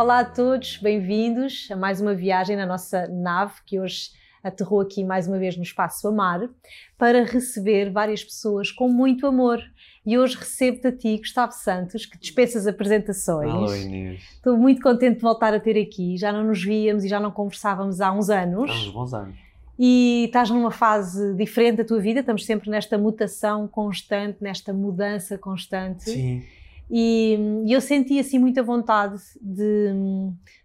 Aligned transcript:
Olá 0.00 0.20
a 0.20 0.24
todos, 0.24 0.78
bem-vindos 0.78 1.68
a 1.70 1.76
mais 1.76 2.00
uma 2.00 2.14
viagem 2.14 2.56
na 2.56 2.64
nossa 2.64 3.06
nave 3.06 3.52
que 3.66 3.78
hoje 3.78 4.08
aterrou 4.42 4.80
aqui 4.80 5.04
mais 5.04 5.28
uma 5.28 5.38
vez 5.38 5.58
no 5.58 5.62
Espaço 5.62 6.08
Amar 6.08 6.48
para 6.96 7.22
receber 7.22 7.92
várias 7.92 8.24
pessoas 8.24 8.72
com 8.72 8.88
muito 8.88 9.26
amor. 9.26 9.60
E 10.06 10.16
hoje 10.16 10.38
recebo-te 10.38 10.86
a 10.86 10.92
ti, 10.96 11.18
Gustavo 11.18 11.52
Santos, 11.52 12.06
que 12.06 12.18
dispensa 12.18 12.56
as 12.56 12.66
apresentações. 12.66 13.52
Alô 13.52 13.76
Inês. 13.76 14.22
Estou 14.22 14.56
muito 14.56 14.80
contente 14.80 15.16
de 15.16 15.20
voltar 15.20 15.52
a 15.52 15.60
ter 15.60 15.78
aqui. 15.78 16.16
Já 16.16 16.32
não 16.32 16.44
nos 16.44 16.64
víamos 16.64 17.04
e 17.04 17.08
já 17.08 17.20
não 17.20 17.30
conversávamos 17.30 18.00
há 18.00 18.10
uns 18.10 18.30
anos. 18.30 18.70
Há 18.70 18.74
uns 18.74 18.88
bons 18.88 19.12
anos. 19.12 19.36
E 19.78 20.24
estás 20.24 20.48
numa 20.48 20.70
fase 20.70 21.34
diferente 21.34 21.76
da 21.76 21.84
tua 21.84 22.00
vida, 22.00 22.20
estamos 22.20 22.46
sempre 22.46 22.70
nesta 22.70 22.96
mutação 22.96 23.68
constante, 23.68 24.38
nesta 24.40 24.72
mudança 24.72 25.36
constante. 25.36 26.04
Sim. 26.04 26.42
E, 26.90 27.38
e 27.66 27.72
eu 27.72 27.80
senti 27.80 28.18
assim 28.18 28.38
muita 28.38 28.62
vontade 28.62 29.20
de, 29.40 29.92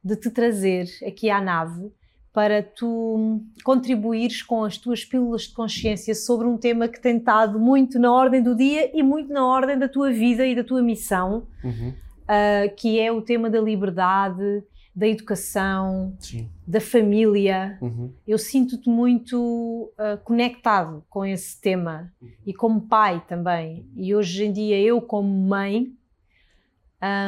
de 0.04 0.16
te 0.16 0.30
trazer 0.32 0.88
aqui 1.06 1.30
à 1.30 1.40
nave 1.40 1.92
para 2.34 2.62
tu 2.62 3.42
contribuires 3.64 4.42
com 4.42 4.64
as 4.66 4.78
tuas 4.78 5.06
pílulas 5.06 5.44
de 5.44 5.54
consciência 5.54 6.14
sobre 6.14 6.46
um 6.46 6.58
tema 6.58 6.88
que 6.90 7.00
tem 7.00 7.16
estado 7.16 7.58
muito 7.58 7.98
na 7.98 8.12
ordem 8.12 8.44
do 8.44 8.54
dia 8.54 8.92
e 8.94 9.02
muito 9.02 9.32
na 9.32 9.46
ordem 9.46 9.80
da 9.80 9.88
tua 9.88 10.12
vida 10.12 10.46
e 10.46 10.54
da 10.54 10.64
tua 10.64 10.82
missão, 10.82 11.48
Uhum. 11.64 11.90
uh, 11.90 12.76
que 12.76 13.00
é 13.00 13.10
o 13.10 13.22
tema 13.22 13.50
da 13.50 13.62
liberdade, 13.62 14.64
da 14.94 15.08
educação, 15.08 16.14
Sim. 16.20 16.50
da 16.68 16.82
família. 16.82 17.78
Uhum. 17.82 18.12
Eu 18.28 18.38
sinto-te 18.38 18.90
muito 18.90 19.92
uh, 19.94 20.18
conectado 20.24 21.04
com 21.10 21.26
esse 21.26 21.60
tema 21.62 22.12
e 22.46 22.54
como 22.54 22.82
pai 22.82 23.24
também. 23.28 23.86
E 23.96 24.14
hoje 24.14 24.46
em 24.46 24.52
dia, 24.52 24.78
eu, 24.82 25.02
como 25.02 25.30
mãe, 25.30 25.94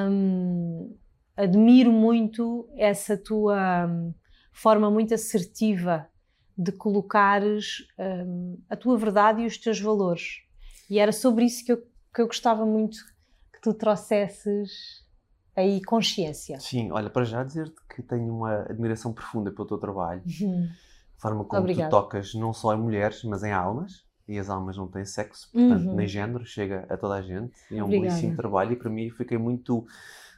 hum, 0.09 0.95
admiro 1.35 1.91
muito 1.91 2.67
essa 2.75 3.17
tua 3.17 3.87
forma 4.51 4.89
muito 4.89 5.13
assertiva 5.13 6.07
de 6.57 6.71
colocares 6.71 7.85
hum, 7.99 8.57
a 8.69 8.75
tua 8.75 8.97
verdade 8.97 9.41
e 9.41 9.45
os 9.45 9.57
teus 9.57 9.79
valores. 9.79 10.41
E 10.89 10.99
era 10.99 11.11
sobre 11.11 11.45
isso 11.45 11.63
que 11.65 11.71
eu, 11.71 11.77
que 12.13 12.21
eu 12.21 12.27
gostava 12.27 12.65
muito 12.65 12.97
que 13.53 13.61
tu 13.61 13.73
trouxesses 13.73 15.05
aí 15.55 15.81
consciência. 15.83 16.59
Sim, 16.59 16.91
olha, 16.91 17.09
para 17.09 17.25
já 17.25 17.43
dizer-te 17.43 17.75
que 17.93 18.01
tenho 18.01 18.33
uma 18.35 18.61
admiração 18.61 19.13
profunda 19.13 19.51
pelo 19.51 19.67
teu 19.67 19.77
trabalho, 19.77 20.23
Uhum. 20.41 20.67
a 21.17 21.21
forma 21.21 21.43
como 21.43 21.61
Obrigada. 21.61 21.89
tu 21.89 22.01
tocas 22.01 22.33
não 22.33 22.53
só 22.53 22.73
em 22.73 22.79
mulheres, 22.79 23.23
mas 23.23 23.43
em 23.43 23.51
almas, 23.51 24.06
e 24.27 24.37
as 24.39 24.49
almas 24.49 24.75
não 24.77 24.87
têm 24.87 25.05
sexo, 25.05 25.49
portanto, 25.51 25.87
Uhum. 25.89 25.95
nem 25.95 26.07
género, 26.07 26.45
chega 26.45 26.85
a 26.89 26.97
toda 26.97 27.15
a 27.15 27.21
gente, 27.21 27.53
e 27.71 27.77
é 27.77 27.83
um 27.83 27.87
Obrigada. 27.87 28.09
belíssimo 28.09 28.35
trabalho, 28.35 28.73
e 28.73 28.75
para 28.75 28.89
mim 28.89 29.09
fiquei 29.09 29.37
muito 29.37 29.85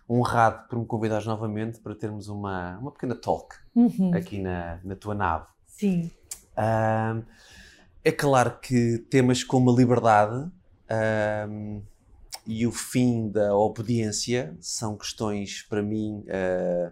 honrado 0.10 0.68
por 0.68 0.80
me 0.80 0.86
convidares 0.86 1.26
novamente 1.26 1.80
para 1.80 1.96
termos 1.96 2.28
uma, 2.28 2.78
uma 2.80 2.92
pequena 2.92 3.16
talk 3.16 3.56
Uhum. 3.76 4.12
aqui 4.14 4.40
na, 4.40 4.80
na 4.84 4.96
tua 4.96 5.14
nave. 5.16 5.46
Sim. 5.68 6.10
Ahm, 6.58 7.24
é 8.04 8.12
claro 8.12 8.60
que 8.60 8.98
temas 9.10 9.44
como 9.44 9.72
a 9.72 9.76
liberdade 9.76 10.50
ahm, 10.90 11.82
e 12.46 12.66
o 12.66 12.72
fim 12.72 13.30
da 13.30 13.56
obediência 13.56 14.58
são 14.60 14.98
questões, 14.98 15.62
para 15.70 15.84
mim, 15.84 16.24
ah, 16.30 16.92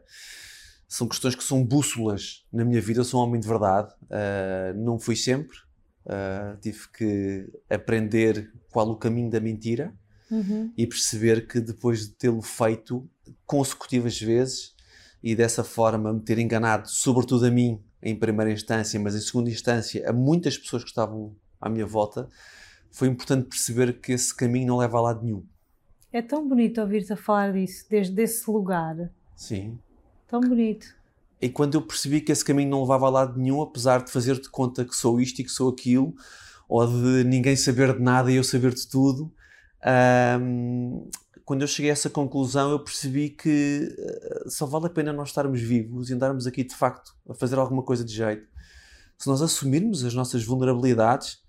são 0.88 1.07
questões 1.07 1.36
que 1.36 1.44
são 1.44 1.63
bússolas 1.66 2.46
na 2.53 2.63
minha 2.63 2.80
vida. 2.80 3.00
Eu 3.00 3.06
sou 3.06 3.19
um 3.22 3.24
homem 3.28 3.41
de 3.41 3.47
verdade, 3.47 3.91
ah, 4.12 4.74
não 4.75 5.00
fui 5.00 5.16
sempre. 5.16 5.57
Ah, 6.09 6.56
tive 6.62 6.88
que 6.94 7.50
aprender 7.69 8.50
qual 8.72 8.90
o 8.90 8.95
caminho 8.95 9.29
da 9.29 9.40
mentira 9.41 9.94
Uhum. 10.31 10.72
e 10.78 10.85
perceber 10.88 11.47
que 11.47 11.59
depois 11.62 12.01
de 12.07 12.09
tê-lo 12.09 12.41
feito 12.41 13.09
consecutivas 13.45 14.19
vezes 14.19 14.75
e 15.23 15.35
dessa 15.35 15.63
forma 15.63 16.12
me 16.13 16.19
ter 16.22 16.38
enganado, 16.38 16.90
sobretudo 16.90 17.45
a 17.45 17.51
mim 17.51 17.81
em 18.01 18.16
primeira 18.16 18.51
instância, 18.51 19.00
mas 19.00 19.16
em 19.16 19.22
segunda 19.22 19.50
instância 19.50 20.09
a 20.09 20.13
muitas 20.13 20.57
pessoas 20.57 20.84
que 20.84 20.90
estavam 20.90 21.35
à 21.62 21.69
minha 21.69 21.85
volta, 21.85 22.28
foi 22.91 23.07
importante 23.07 23.47
perceber 23.47 24.00
que 24.01 24.12
esse 24.13 24.35
caminho 24.35 24.68
não 24.68 24.78
leva 24.78 24.97
a 24.97 25.01
lado 25.01 25.24
nenhum. 25.24 25.44
É 26.12 26.22
tão 26.22 26.47
bonito 26.47 26.79
ouvir-te 26.81 27.13
a 27.13 27.18
falar 27.18 27.53
disso, 27.53 27.85
desde 27.89 28.22
esse 28.22 28.50
lugar. 28.50 29.12
Sim. 29.35 29.78
Tão 30.28 30.41
bonito. 30.41 30.95
E 31.42 31.50
quando 31.50 31.75
eu 31.75 31.81
percebi 31.81 32.22
que 32.22 32.31
esse 32.31 32.44
caminho 32.44 32.70
não 32.70 32.81
levava 32.81 33.08
a 33.08 33.09
lado 33.09 33.40
nenhum, 33.40 33.62
apesar 33.62 34.03
de 34.03 34.12
fazer-te 34.12 34.50
conta 34.50 34.84
que 34.84 34.96
sou 34.96 35.20
isto 35.22 35.40
e 35.40 35.44
que 35.44 35.52
sou 35.52 35.70
aquilo, 35.70 36.16
ou 36.68 36.86
de 36.86 37.24
ninguém 37.24 37.56
saber 37.56 37.96
de 37.96 38.02
nada 38.02 38.31
e 38.31 38.36
eu 38.36 38.44
saber 38.44 38.74
de 38.74 38.88
tudo, 38.88 39.31
ahm, 39.84 41.08
quando 41.46 41.62
eu 41.62 41.68
cheguei 41.68 41.92
a 41.92 41.94
essa 41.94 42.09
conclusão, 42.09 42.72
eu 42.72 42.80
percebi 42.80 43.30
que 43.30 43.96
eh, 43.98 44.44
só 44.50 44.66
vale 44.66 44.88
a 44.88 44.90
pena 44.90 45.14
nós 45.14 45.30
estarmos 45.30 45.62
vivos 45.62 46.09
e 46.09 46.14
andarmos 46.14 46.46
aqui 46.46 46.64
de 46.64 46.75
facto 46.75 47.16
a 47.30 47.34
fazer 47.34 47.58
alguma 47.58 47.84
coisa 47.84 48.04
de 48.04 48.14
jeito 48.14 48.48
se 49.18 49.28
nós 49.28 49.42
assumirmos 49.42 50.06
as 50.06 50.14
nossas 50.14 50.44
vulnerabilidades 50.44 51.40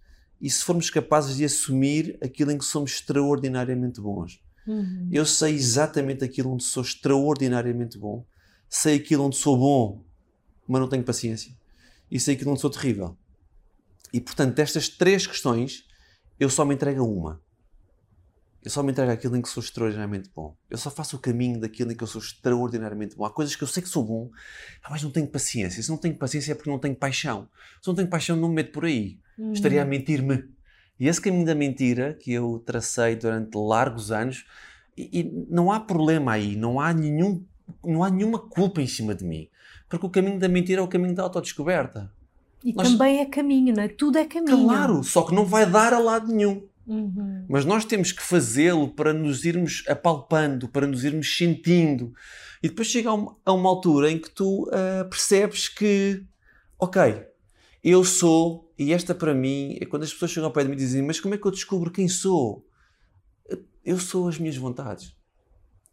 e 0.41 0.49
se 0.49 0.65
formos 0.65 0.89
capazes 0.89 1.37
de 1.37 1.45
assumir 1.45 2.19
aquilo 2.23 2.51
em 2.51 2.59
que 2.59 2.65
somos 2.65 2.93
extraordinariamente 2.93 4.01
bons. 4.01 4.41
Uhum. 4.67 5.09
Eu 5.13 5.27
sei 5.27 5.55
exatamente 5.55 6.25
aquilo 6.25 6.53
onde 6.53 6.65
sou 6.65 6.83
extraordinariamente 6.83 7.99
bom, 7.99 8.25
sei 8.69 8.97
aquilo 8.97 9.25
onde 9.25 9.37
sou 9.37 9.57
bom, 9.57 10.05
mas 10.67 10.81
não 10.81 10.89
tenho 10.89 11.05
paciência, 11.05 11.57
e 12.11 12.21
sei 12.21 12.35
aquilo 12.35 12.51
onde 12.51 12.61
sou 12.61 12.71
terrível. 12.71 13.17
E 14.13 14.21
portanto, 14.21 14.55
destas 14.55 14.89
três 14.89 15.27
questões, 15.27 15.87
eu 16.39 16.49
só 16.49 16.65
me 16.65 16.75
entrego 16.75 17.01
a 17.01 17.05
uma. 17.05 17.43
Eu 18.65 18.71
só 18.71 18.83
me 18.83 18.91
entrego 18.91 19.11
àquilo 19.11 19.37
em 19.37 19.43
que 19.43 19.49
sou 19.49 19.63
extraordinariamente 19.63 20.31
bom. 20.35 20.57
Eu 20.69 20.77
só 20.77 20.91
faço 20.91 21.17
o 21.17 21.19
caminho 21.19 21.61
daquilo 21.61 21.93
em 21.93 21.97
que 21.97 22.03
eu 22.03 22.07
sou 22.07 22.21
extraordinariamente 22.21 23.17
bom. 23.17 23.25
Há 23.25 23.31
coisas 23.31 23.55
que 23.55 23.63
eu 23.63 23.69
sei 23.69 23.83
que 23.83 23.89
sou 23.89 24.05
bom, 24.05 24.31
ah, 24.83 24.89
mas 24.91 25.03
não 25.03 25.11
tenho 25.11 25.27
paciência. 25.29 25.83
Se 25.83 25.89
não 25.89 25.97
tenho 25.97 26.17
paciência 26.17 26.53
é 26.53 26.55
porque 26.55 26.69
não 26.69 26.79
tenho 26.79 26.95
paixão. 26.95 27.49
Se 27.81 27.89
não 27.89 27.95
tenho 27.95 28.09
paixão, 28.09 28.37
não 28.37 28.49
me 28.49 28.57
meto 28.57 28.73
por 28.73 28.85
aí. 28.85 29.21
Uhum. 29.39 29.53
Estaria 29.53 29.81
a 29.81 29.85
mentir-me. 29.85 30.45
E 30.99 31.07
esse 31.07 31.21
caminho 31.21 31.47
da 31.47 31.55
mentira 31.55 32.15
que 32.15 32.33
eu 32.33 32.63
tracei 32.67 33.15
durante 33.15 33.57
largos 33.57 34.11
anos, 34.11 34.45
e, 34.97 35.21
e 35.21 35.47
não 35.49 35.71
há 35.71 35.79
problema 35.79 36.33
aí, 36.33 36.57
não 36.57 36.81
há, 36.81 36.93
nenhum, 36.93 37.45
não 37.85 38.03
há 38.03 38.11
nenhuma 38.11 38.39
culpa 38.39 38.81
em 38.81 38.87
cima 38.87 39.15
de 39.15 39.25
mim. 39.25 39.49
Porque 39.89 40.05
o 40.07 40.11
caminho 40.11 40.39
da 40.39 40.49
mentira 40.49 40.81
é 40.81 40.85
o 40.85 40.89
caminho 40.89 41.15
da 41.15 41.23
autodescoberta. 41.23 42.13
E 42.65 42.73
Nós- 42.73 42.91
também 42.91 43.21
é 43.21 43.27
caminho, 43.27 43.75
não 43.75 43.83
é? 43.83 43.89
Tudo 43.89 44.19
é 44.19 44.25
caminho. 44.25 44.65
Claro, 44.65 45.03
só 45.05 45.23
que 45.23 45.35
não 45.35 45.45
vai 45.45 45.65
dar 45.65 45.93
a 45.93 45.99
lado 45.99 46.33
nenhum. 46.33 46.67
Uhum. 46.87 47.45
Mas 47.49 47.65
nós 47.65 47.85
temos 47.85 48.13
que 48.13 48.23
fazê-lo 48.23 48.89
para 48.89 49.13
nos 49.13 49.45
irmos 49.45 49.85
apalpando, 49.87 50.69
para 50.69 50.87
nos 50.87 51.05
irmos 51.05 51.37
sentindo. 51.37 52.15
E 52.63 52.69
depois 52.69 52.89
chega 52.89 53.11
a 53.11 53.15
uma, 53.15 53.37
a 53.45 53.53
uma 53.53 53.69
altura 53.69 54.11
em 54.11 54.19
que 54.19 54.31
tu 54.31 54.69
ah, 54.73 55.05
percebes 55.05 55.69
que, 55.69 56.25
ok, 56.79 57.25
eu 57.85 58.05
sou, 58.05 58.73
e 58.79 58.93
esta 58.93 59.15
para 59.15 59.35
mim, 59.35 59.77
é 59.81 59.85
quando 59.87 60.03
as 60.03 60.13
pessoas 60.13 60.31
chegam 60.31 60.47
ao 60.49 60.53
pé 60.53 60.63
de 60.63 60.69
mim 60.71 60.75
e 60.75 60.79
dizem, 60.79 61.03
mas 61.03 61.21
como 61.21 61.35
é 61.35 61.39
que 61.39 61.47
eu 61.47 61.51
descubro 61.51 61.91
quem 61.91 62.09
sou? 62.09 62.67
Eu 63.85 63.99
sou 63.99 64.27
as 64.29 64.39
minhas 64.39 64.57
vontades. 64.57 65.15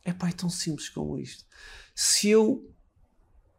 É 0.05 0.13
pá, 0.13 0.29
é 0.29 0.31
tão 0.31 0.49
simples 0.49 0.87
como 0.87 1.17
isto. 1.17 1.43
Se 1.93 2.29
eu. 2.29 2.71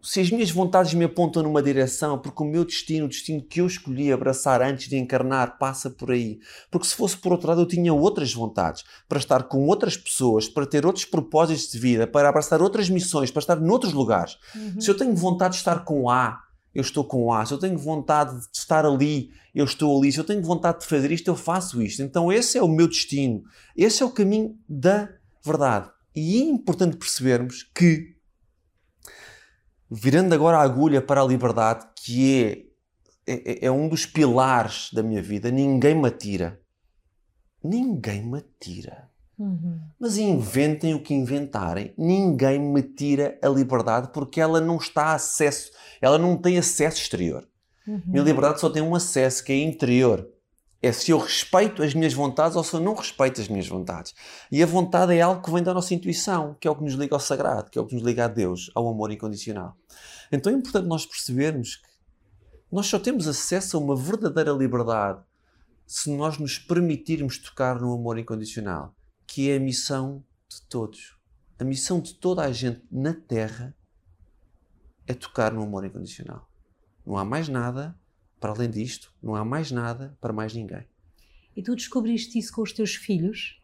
Se 0.00 0.20
as 0.20 0.30
minhas 0.30 0.52
vontades 0.52 0.94
me 0.94 1.04
apontam 1.04 1.42
numa 1.42 1.60
direção, 1.60 2.16
porque 2.16 2.40
o 2.40 2.46
meu 2.46 2.64
destino, 2.64 3.06
o 3.06 3.08
destino 3.08 3.42
que 3.42 3.60
eu 3.60 3.66
escolhi 3.66 4.12
abraçar 4.12 4.62
antes 4.62 4.88
de 4.88 4.96
encarnar, 4.96 5.58
passa 5.58 5.90
por 5.90 6.12
aí. 6.12 6.38
Porque 6.70 6.86
se 6.86 6.94
fosse 6.94 7.16
por 7.16 7.32
outro 7.32 7.48
lado, 7.48 7.62
eu 7.62 7.66
tinha 7.66 7.92
outras 7.92 8.32
vontades 8.32 8.84
para 9.08 9.18
estar 9.18 9.42
com 9.44 9.66
outras 9.66 9.96
pessoas, 9.96 10.48
para 10.48 10.64
ter 10.64 10.86
outros 10.86 11.04
propósitos 11.04 11.72
de 11.72 11.78
vida, 11.80 12.06
para 12.06 12.28
abraçar 12.28 12.62
outras 12.62 12.88
missões, 12.88 13.32
para 13.32 13.40
estar 13.40 13.56
noutros 13.56 13.92
lugares. 13.92 14.38
Uhum. 14.54 14.80
Se 14.80 14.88
eu 14.88 14.96
tenho 14.96 15.12
vontade 15.16 15.54
de 15.54 15.58
estar 15.58 15.84
com 15.84 16.08
A, 16.08 16.40
eu 16.72 16.82
estou 16.82 17.02
com 17.02 17.32
A. 17.32 17.44
Se 17.44 17.54
eu 17.54 17.58
tenho 17.58 17.76
vontade 17.76 18.38
de 18.38 18.58
estar 18.58 18.86
ali, 18.86 19.32
eu 19.52 19.64
estou 19.64 19.98
ali. 19.98 20.12
Se 20.12 20.20
eu 20.20 20.24
tenho 20.24 20.40
vontade 20.40 20.80
de 20.80 20.86
fazer 20.86 21.10
isto, 21.10 21.26
eu 21.26 21.34
faço 21.34 21.82
isto. 21.82 22.00
Então 22.00 22.30
esse 22.30 22.56
é 22.56 22.62
o 22.62 22.68
meu 22.68 22.86
destino. 22.86 23.42
Esse 23.74 24.04
é 24.04 24.06
o 24.06 24.10
caminho 24.10 24.56
da 24.68 25.08
verdade. 25.44 25.95
E 26.16 26.40
é 26.40 26.44
importante 26.46 26.96
percebermos 26.96 27.62
que, 27.62 28.16
virando 29.90 30.34
agora 30.34 30.56
a 30.56 30.62
agulha 30.62 31.02
para 31.02 31.20
a 31.20 31.26
liberdade, 31.26 31.86
que 31.94 32.72
é, 33.26 33.34
é, 33.34 33.66
é 33.66 33.70
um 33.70 33.86
dos 33.86 34.06
pilares 34.06 34.88
da 34.94 35.02
minha 35.02 35.20
vida, 35.20 35.50
ninguém 35.50 35.94
me 35.94 36.08
atira. 36.08 36.58
Ninguém 37.62 38.24
me 38.24 38.38
atira. 38.38 39.10
Uhum. 39.38 39.78
Mas 40.00 40.16
inventem 40.16 40.94
o 40.94 41.02
que 41.02 41.12
inventarem, 41.12 41.92
ninguém 41.98 42.58
me 42.58 42.82
tira 42.82 43.38
a 43.42 43.48
liberdade 43.48 44.08
porque 44.10 44.40
ela 44.40 44.60
não 44.60 44.78
está 44.78 45.08
a 45.08 45.14
acesso, 45.16 45.70
ela 46.00 46.16
não 46.16 46.38
tem 46.38 46.56
acesso 46.56 47.02
exterior. 47.02 47.46
Uhum. 47.86 48.02
Minha 48.06 48.24
liberdade 48.24 48.60
só 48.60 48.70
tem 48.70 48.82
um 48.82 48.94
acesso 48.94 49.44
que 49.44 49.52
é 49.52 49.62
interior. 49.62 50.26
É 50.82 50.92
se 50.92 51.10
eu 51.10 51.18
respeito 51.18 51.82
as 51.82 51.94
minhas 51.94 52.12
vontades 52.12 52.56
ou 52.56 52.62
se 52.62 52.74
eu 52.74 52.80
não 52.80 52.94
respeito 52.94 53.40
as 53.40 53.48
minhas 53.48 53.66
vontades. 53.66 54.14
E 54.52 54.62
a 54.62 54.66
vontade 54.66 55.14
é 55.14 55.22
algo 55.22 55.42
que 55.42 55.50
vem 55.50 55.62
da 55.62 55.72
nossa 55.74 55.94
intuição, 55.94 56.54
que 56.60 56.68
é 56.68 56.70
o 56.70 56.76
que 56.76 56.84
nos 56.84 56.94
liga 56.94 57.16
ao 57.16 57.20
sagrado, 57.20 57.70
que 57.70 57.78
é 57.78 57.82
o 57.82 57.86
que 57.86 57.94
nos 57.94 58.04
liga 58.04 58.26
a 58.26 58.28
Deus, 58.28 58.70
ao 58.74 58.86
amor 58.88 59.10
incondicional. 59.10 59.76
Então 60.30 60.52
é 60.52 60.54
importante 60.54 60.86
nós 60.86 61.06
percebermos 61.06 61.76
que 61.76 61.88
nós 62.70 62.86
só 62.86 62.98
temos 62.98 63.26
acesso 63.26 63.76
a 63.76 63.80
uma 63.80 63.96
verdadeira 63.96 64.52
liberdade 64.52 65.22
se 65.86 66.10
nós 66.14 66.36
nos 66.38 66.58
permitirmos 66.58 67.38
tocar 67.38 67.80
no 67.80 67.92
amor 67.94 68.18
incondicional, 68.18 68.94
que 69.26 69.50
é 69.50 69.56
a 69.56 69.60
missão 69.60 70.22
de 70.48 70.62
todos. 70.62 71.16
a 71.58 71.64
missão 71.64 72.00
de 72.00 72.14
toda 72.14 72.42
a 72.42 72.52
gente 72.52 72.82
na 72.90 73.14
Terra 73.14 73.74
é 75.06 75.14
tocar 75.14 75.52
no 75.52 75.62
amor 75.62 75.84
incondicional. 75.84 76.48
Não 77.06 77.16
há 77.16 77.24
mais 77.24 77.48
nada 77.48 77.96
para 78.40 78.50
além 78.50 78.70
disto, 78.70 79.12
não 79.22 79.34
há 79.34 79.44
mais 79.44 79.70
nada 79.70 80.16
para 80.20 80.32
mais 80.32 80.54
ninguém. 80.54 80.84
E 81.56 81.62
tu 81.62 81.74
descobriste 81.74 82.38
isso 82.38 82.52
com 82.52 82.62
os 82.62 82.72
teus 82.72 82.94
filhos? 82.94 83.60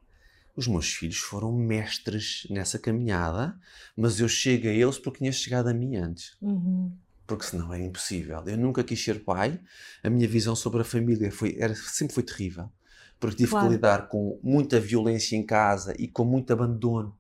Os 0.57 0.67
meus 0.67 0.93
filhos 0.93 1.19
foram 1.19 1.53
mestres 1.53 2.47
nessa 2.51 2.79
caminhada, 2.79 3.59
mas 3.97 4.21
eu 4.21 4.29
chego 4.29 4.69
a 4.69 4.71
eles 4.71 4.99
porque 4.99 5.19
tinha 5.19 5.33
chegado 5.33 5.69
a 5.69 5.75
mim 5.75 5.97
antes. 5.97 6.37
Uhum. 6.41 6.93
Porque 7.27 7.45
senão 7.45 7.73
é 7.73 7.83
impossível. 7.83 8.43
Eu 8.47 8.59
nunca 8.59 8.85
quis 8.85 9.03
ser 9.03 9.25
pai, 9.25 9.61
a 10.03 10.11
minha 10.11 10.29
visão 10.29 10.55
sobre 10.55 10.83
a 10.83 10.85
família 10.85 11.31
foi, 11.31 11.57
era, 11.59 11.75
sempre 11.75 12.15
foi 12.15 12.23
terrível. 12.23 12.71
Porque 13.19 13.37
tive 13.37 13.51
claro. 13.51 13.69
que 13.69 13.75
lidar 13.75 14.09
com 14.09 14.39
muita 14.43 14.81
violência 14.81 15.37
em 15.37 15.45
casa 15.45 15.95
e 15.99 16.09
com 16.09 16.25
muito 16.25 16.53
abandono 16.53 17.17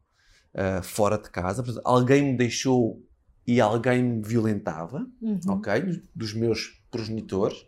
uh, 0.54 0.82
fora 0.82 1.16
de 1.16 1.30
casa. 1.30 1.62
Alguém 1.84 2.32
me 2.32 2.36
deixou 2.36 3.02
e 3.46 3.60
alguém 3.60 4.02
me 4.02 4.22
violentava, 4.22 5.06
uhum. 5.20 5.40
ok? 5.48 6.02
Dos 6.14 6.34
meus 6.34 6.81
progenitores, 6.92 7.66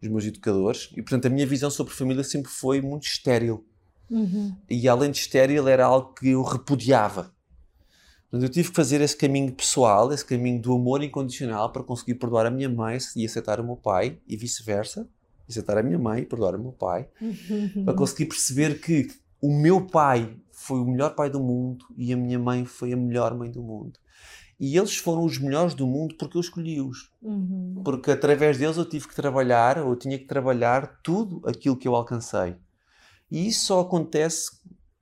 dos 0.00 0.10
meus 0.10 0.24
educadores. 0.24 0.90
E, 0.92 1.02
portanto, 1.02 1.26
a 1.26 1.30
minha 1.30 1.46
visão 1.46 1.70
sobre 1.70 1.92
família 1.92 2.22
sempre 2.22 2.52
foi 2.52 2.80
muito 2.80 3.04
estéril. 3.04 3.64
Uhum. 4.08 4.54
E, 4.68 4.86
além 4.86 5.10
de 5.10 5.18
estéril, 5.18 5.66
era 5.66 5.86
algo 5.86 6.14
que 6.14 6.28
eu 6.28 6.42
repudiava. 6.42 7.34
Portanto, 8.30 8.48
eu 8.48 8.48
tive 8.48 8.68
que 8.68 8.76
fazer 8.76 9.00
esse 9.00 9.16
caminho 9.16 9.52
pessoal, 9.52 10.12
esse 10.12 10.24
caminho 10.24 10.60
do 10.60 10.72
amor 10.74 11.02
incondicional 11.02 11.72
para 11.72 11.82
conseguir 11.82 12.14
perdoar 12.14 12.46
a 12.46 12.50
minha 12.50 12.68
mãe 12.68 12.98
e 13.16 13.26
aceitar 13.26 13.58
o 13.58 13.64
meu 13.64 13.76
pai, 13.76 14.18
e 14.28 14.36
vice-versa. 14.36 15.08
Aceitar 15.48 15.76
a 15.78 15.82
minha 15.82 15.98
mãe 15.98 16.22
e 16.22 16.26
perdoar 16.26 16.54
o 16.54 16.58
meu 16.58 16.72
pai. 16.72 17.08
Uhum. 17.20 17.84
Para 17.84 17.94
conseguir 17.94 18.26
perceber 18.26 18.80
que 18.80 19.08
o 19.40 19.52
meu 19.52 19.86
pai 19.86 20.36
foi 20.52 20.78
o 20.78 20.84
melhor 20.84 21.14
pai 21.14 21.28
do 21.28 21.40
mundo 21.40 21.84
e 21.96 22.12
a 22.12 22.16
minha 22.16 22.38
mãe 22.38 22.64
foi 22.64 22.92
a 22.92 22.96
melhor 22.96 23.34
mãe 23.34 23.50
do 23.50 23.62
mundo. 23.62 23.98
E 24.64 24.78
eles 24.78 24.96
foram 24.96 25.24
os 25.24 25.38
melhores 25.38 25.74
do 25.74 25.88
mundo 25.88 26.14
porque 26.14 26.36
eu 26.36 26.40
escolhi-os. 26.40 27.10
Uhum. 27.20 27.82
Porque 27.84 28.12
através 28.12 28.56
deles 28.56 28.76
eu 28.76 28.88
tive 28.88 29.08
que 29.08 29.14
trabalhar, 29.16 29.76
ou 29.76 29.90
eu 29.90 29.96
tinha 29.96 30.16
que 30.16 30.24
trabalhar 30.24 31.00
tudo 31.02 31.42
aquilo 31.44 31.76
que 31.76 31.88
eu 31.88 31.96
alcancei. 31.96 32.56
E 33.28 33.48
isso 33.48 33.66
só 33.66 33.80
acontece 33.80 34.60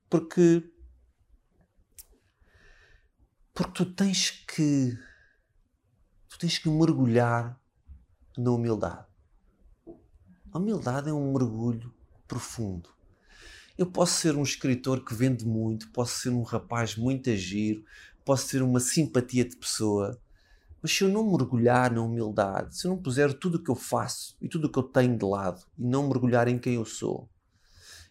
porque. 0.09 0.67
Porque 3.53 3.71
tu 3.71 3.85
tens 3.85 4.31
que. 4.31 4.97
Tu 6.27 6.39
tens 6.39 6.57
que 6.57 6.67
mergulhar 6.67 7.55
na 8.35 8.49
humildade. 8.49 9.05
A 10.51 10.57
humildade 10.57 11.07
é 11.07 11.13
um 11.13 11.33
mergulho 11.33 11.93
profundo. 12.27 12.89
Eu 13.77 13.85
posso 13.85 14.19
ser 14.19 14.35
um 14.35 14.43
escritor 14.43 15.05
que 15.05 15.13
vende 15.13 15.45
muito, 15.45 15.91
posso 15.91 16.19
ser 16.19 16.29
um 16.29 16.41
rapaz 16.41 16.95
muito 16.95 17.29
agiro, 17.29 17.83
posso 18.25 18.49
ter 18.49 18.61
uma 18.61 18.79
simpatia 18.79 19.45
de 19.45 19.55
pessoa, 19.55 20.19
mas 20.81 20.91
se 20.91 21.03
eu 21.03 21.09
não 21.09 21.29
mergulhar 21.29 21.91
na 21.91 22.01
humildade, 22.01 22.75
se 22.75 22.87
eu 22.87 22.91
não 22.91 22.97
puser 22.97 23.33
tudo 23.33 23.55
o 23.55 23.63
que 23.63 23.69
eu 23.69 23.75
faço 23.75 24.35
e 24.41 24.47
tudo 24.47 24.65
o 24.65 24.71
que 24.71 24.79
eu 24.79 24.83
tenho 24.83 25.17
de 25.17 25.25
lado 25.25 25.61
e 25.77 25.85
não 25.85 26.07
mergulhar 26.07 26.47
em 26.47 26.57
quem 26.57 26.75
eu 26.75 26.85
sou, 26.85 27.29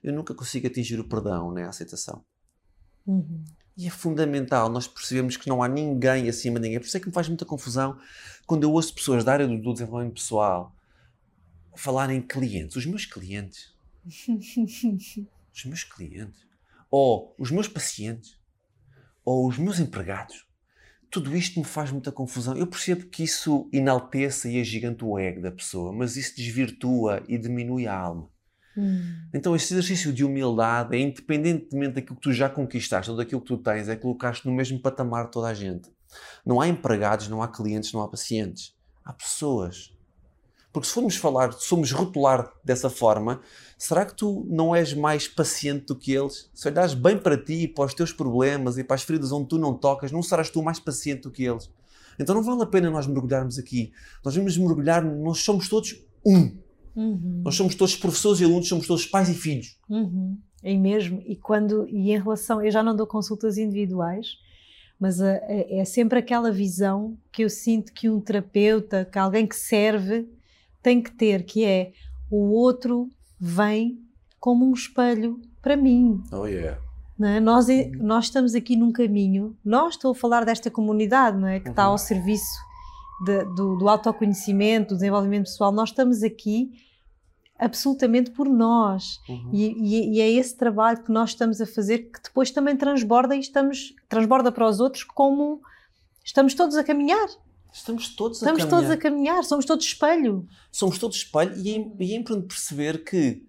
eu 0.03 0.13
nunca 0.13 0.35
consigo 0.35 0.67
atingir 0.67 0.99
o 1.01 1.09
perdão, 1.09 1.53
né? 1.53 1.65
a 1.65 1.69
aceitação. 1.69 2.25
Uhum. 3.07 3.45
E 3.77 3.87
é 3.87 3.91
fundamental 3.91 4.69
nós 4.69 4.87
percebemos 4.87 5.37
que 5.37 5.49
não 5.49 5.63
há 5.63 5.69
ninguém 5.69 6.29
acima 6.29 6.61
de 6.61 6.65
ninguém. 6.65 6.81
Por 6.81 6.87
isso 6.87 6.97
é 6.97 7.01
que 7.01 7.07
me 7.07 7.13
faz 7.13 7.29
muita 7.29 7.45
confusão 7.45 7.99
quando 8.47 8.63
eu 8.65 8.73
ouço 8.73 8.95
pessoas 8.95 9.25
da 9.25 9.33
área 9.33 9.49
do, 9.49 9.61
do 9.61 9.73
desenvolvimento 9.73 10.15
pessoal 10.15 10.75
falarem 11.75 12.19
em 12.19 12.23
clientes. 12.23 12.77
Os 12.77 12.87
meus 12.87 13.07
clientes. 13.07 13.73
os 15.55 15.65
meus 15.65 15.85
clientes. 15.85 16.47
Ou 16.91 17.35
os 17.39 17.51
meus 17.51 17.69
pacientes 17.69 18.40
ou 19.25 19.47
os 19.47 19.59
meus 19.59 19.79
empregados. 19.79 20.47
Tudo 21.11 21.37
isto 21.37 21.59
me 21.59 21.65
faz 21.65 21.91
muita 21.91 22.13
confusão. 22.13 22.57
Eu 22.57 22.67
percebo 22.67 23.07
que 23.07 23.25
isso 23.25 23.69
enalteça 23.73 24.49
e 24.49 24.61
agiganta 24.61 25.05
o 25.05 25.19
ego 25.19 25.43
da 25.43 25.51
pessoa, 25.51 25.93
mas 25.93 26.17
isso 26.17 26.37
desvirtua 26.37 27.23
e 27.29 27.37
diminui 27.37 27.87
a 27.87 27.97
alma. 27.97 28.29
Hum. 28.77 29.03
Então, 29.35 29.57
esse 29.57 29.75
exercício 29.75 30.13
de 30.13 30.25
humildade 30.25 30.97
é 30.97 31.01
independentemente 31.01 31.95
daquilo 31.95 32.17
que 32.17 32.23
tu 32.23 32.33
já 32.33 32.49
conquistaste 32.49 33.11
ou 33.11 33.17
daquilo 33.17 33.41
que 33.41 33.49
tu 33.49 33.59
tens, 33.59 33.89
é 33.89 33.97
colocar-te 33.97 34.47
no 34.47 34.53
mesmo 34.53 34.81
patamar 34.81 35.27
de 35.27 35.33
toda 35.33 35.49
a 35.49 35.55
gente. 35.55 35.91
Não 36.47 36.61
há 36.61 36.69
empregados, 36.69 37.29
não 37.29 37.43
há 37.43 37.49
clientes, 37.49 37.93
não 37.93 38.03
há 38.03 38.09
pacientes. 38.09 38.75
Há 39.05 39.13
pessoas. 39.13 39.93
Porque 40.73 40.87
se 40.87 40.95
formos 40.95 41.17
falar, 41.17 41.53
se 41.53 41.67
formos 41.67 41.91
rotular 41.91 42.53
dessa 42.65 42.89
forma, 42.89 43.41
será 43.77 44.05
que 44.05 44.15
tu 44.15 44.47
não 44.49 44.75
és 44.75 44.95
mais 44.95 45.27
paciente 45.27 45.87
do 45.87 45.97
que 45.97 46.13
eles? 46.13 46.49
Se 46.55 46.69
olhares 46.69 46.95
bem 46.95 47.19
para 47.19 47.37
ti, 47.37 47.67
para 47.67 47.87
os 47.87 47.95
teus 47.95 48.13
problemas 48.13 48.79
e 48.79 48.85
para 48.85 48.95
as 48.95 49.03
feridas 49.03 49.33
onde 49.33 49.49
tu 49.49 49.59
não 49.59 49.75
tocas, 49.75 50.13
não 50.13 50.23
serás 50.23 50.49
tu 50.49 50.63
mais 50.63 50.79
paciente 50.79 51.23
do 51.23 51.31
que 51.31 51.45
eles? 51.45 51.71
Então 52.19 52.35
não 52.35 52.43
vale 52.43 52.63
a 52.63 52.67
pena 52.67 52.91
nós 52.91 53.07
mergulharmos 53.07 53.59
aqui. 53.59 53.93
Nós 54.25 54.37
vamos 54.37 54.57
mergulhar, 54.57 55.03
nós 55.05 55.39
somos 55.39 55.69
todos 55.69 55.97
um. 56.25 56.57
Uhum. 56.95 57.43
Nós 57.45 57.55
somos 57.55 57.75
todos 57.75 57.97
professores 57.97 58.41
e 58.41 58.45
alunos, 58.45 58.69
somos 58.69 58.87
todos 58.87 59.07
pais 59.07 59.29
e 59.29 59.35
filhos. 59.35 59.79
Uhum. 59.89 60.39
É 60.63 60.77
mesmo. 60.77 61.23
E 61.27 61.35
quando 61.35 61.89
e 61.89 62.13
em 62.13 62.19
relação, 62.19 62.63
eu 62.63 62.71
já 62.71 62.83
não 62.83 62.95
dou 62.95 63.07
consultas 63.07 63.57
individuais, 63.57 64.37
mas 64.99 65.21
a, 65.21 65.33
a, 65.33 65.41
é 65.49 65.85
sempre 65.85 66.19
aquela 66.19 66.53
visão 66.53 67.17
que 67.33 67.43
eu 67.43 67.51
sinto 67.51 67.93
que 67.93 68.09
um 68.09 68.21
terapeuta, 68.21 69.05
que 69.05 69.19
alguém 69.19 69.47
que 69.47 69.57
serve, 69.57 70.29
tem 70.83 71.03
que 71.03 71.13
ter, 71.13 71.45
que 71.45 71.65
é 71.65 71.93
o 72.31 72.53
outro 72.53 73.09
vem 73.39 73.99
como 74.39 74.67
um 74.67 74.73
espelho 74.73 75.41
para 75.61 75.77
mim. 75.77 76.23
Oh 76.33 76.47
yeah. 76.47 76.81
Não 77.19 77.29
é? 77.29 77.39
nós, 77.39 77.67
nós 77.99 78.25
estamos 78.25 78.55
aqui 78.55 78.77
num 78.77 78.91
caminho, 78.91 79.55
nós 79.63 79.95
estou 79.95 80.13
a 80.13 80.15
falar 80.15 80.45
desta 80.45 80.71
comunidade 80.71 81.37
não 81.37 81.49
é? 81.49 81.61
que 81.61 81.67
uhum. 81.67 81.73
está 81.73 81.85
ao 81.85 81.99
serviço 81.99 82.59
de, 83.25 83.45
do, 83.55 83.77
do 83.77 83.89
autoconhecimento, 83.89 84.91
do 84.91 84.95
desenvolvimento 84.95 85.45
pessoal, 85.45 85.71
nós 85.71 85.91
estamos 85.91 86.23
aqui 86.23 86.71
absolutamente 87.59 88.31
por 88.31 88.49
nós 88.49 89.21
uhum. 89.29 89.51
e, 89.53 89.67
e, 89.67 90.17
e, 90.17 90.21
é 90.23 90.31
esse 90.31 90.57
trabalho 90.57 91.03
que 91.03 91.13
nós 91.13 91.31
estamos 91.31 91.61
a 91.61 91.67
fazer 91.67 92.11
que 92.11 92.23
depois 92.23 92.51
também 92.51 92.75
transborda 92.75 93.37
e 93.37 93.41
estamos 93.41 93.95
transborda 94.09 94.51
para 94.51 94.67
os 94.67 94.81
outros 94.81 95.05
como 95.05 95.61
estamos 96.25 96.55
todos 96.55 96.75
a 96.77 96.83
caminhar 96.83 97.29
Estamos 97.73 98.09
todos 98.15 98.39
Estamos 98.39 98.63
a 98.63 98.67
caminhar. 98.67 98.81
todos 98.81 98.91
a 98.91 98.97
caminhar, 98.97 99.45
somos 99.45 99.65
todos 99.65 99.85
espelho. 99.85 100.47
Somos 100.73 100.99
todos 100.99 101.17
espelho 101.17 101.57
e 101.57 101.75
é, 101.75 102.05
e 102.05 102.13
é 102.13 102.17
importante 102.17 102.49
perceber 102.49 103.05
que 103.05 103.47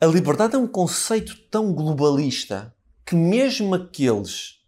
a 0.00 0.06
liberdade 0.06 0.54
é 0.54 0.58
um 0.58 0.66
conceito 0.66 1.36
tão 1.50 1.72
globalista 1.74 2.74
que 3.04 3.14
mesmo 3.14 3.74
aqueles 3.74 4.60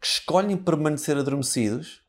que 0.00 0.06
escolhem 0.06 0.56
permanecer 0.56 1.16
adormecidos 1.16 2.02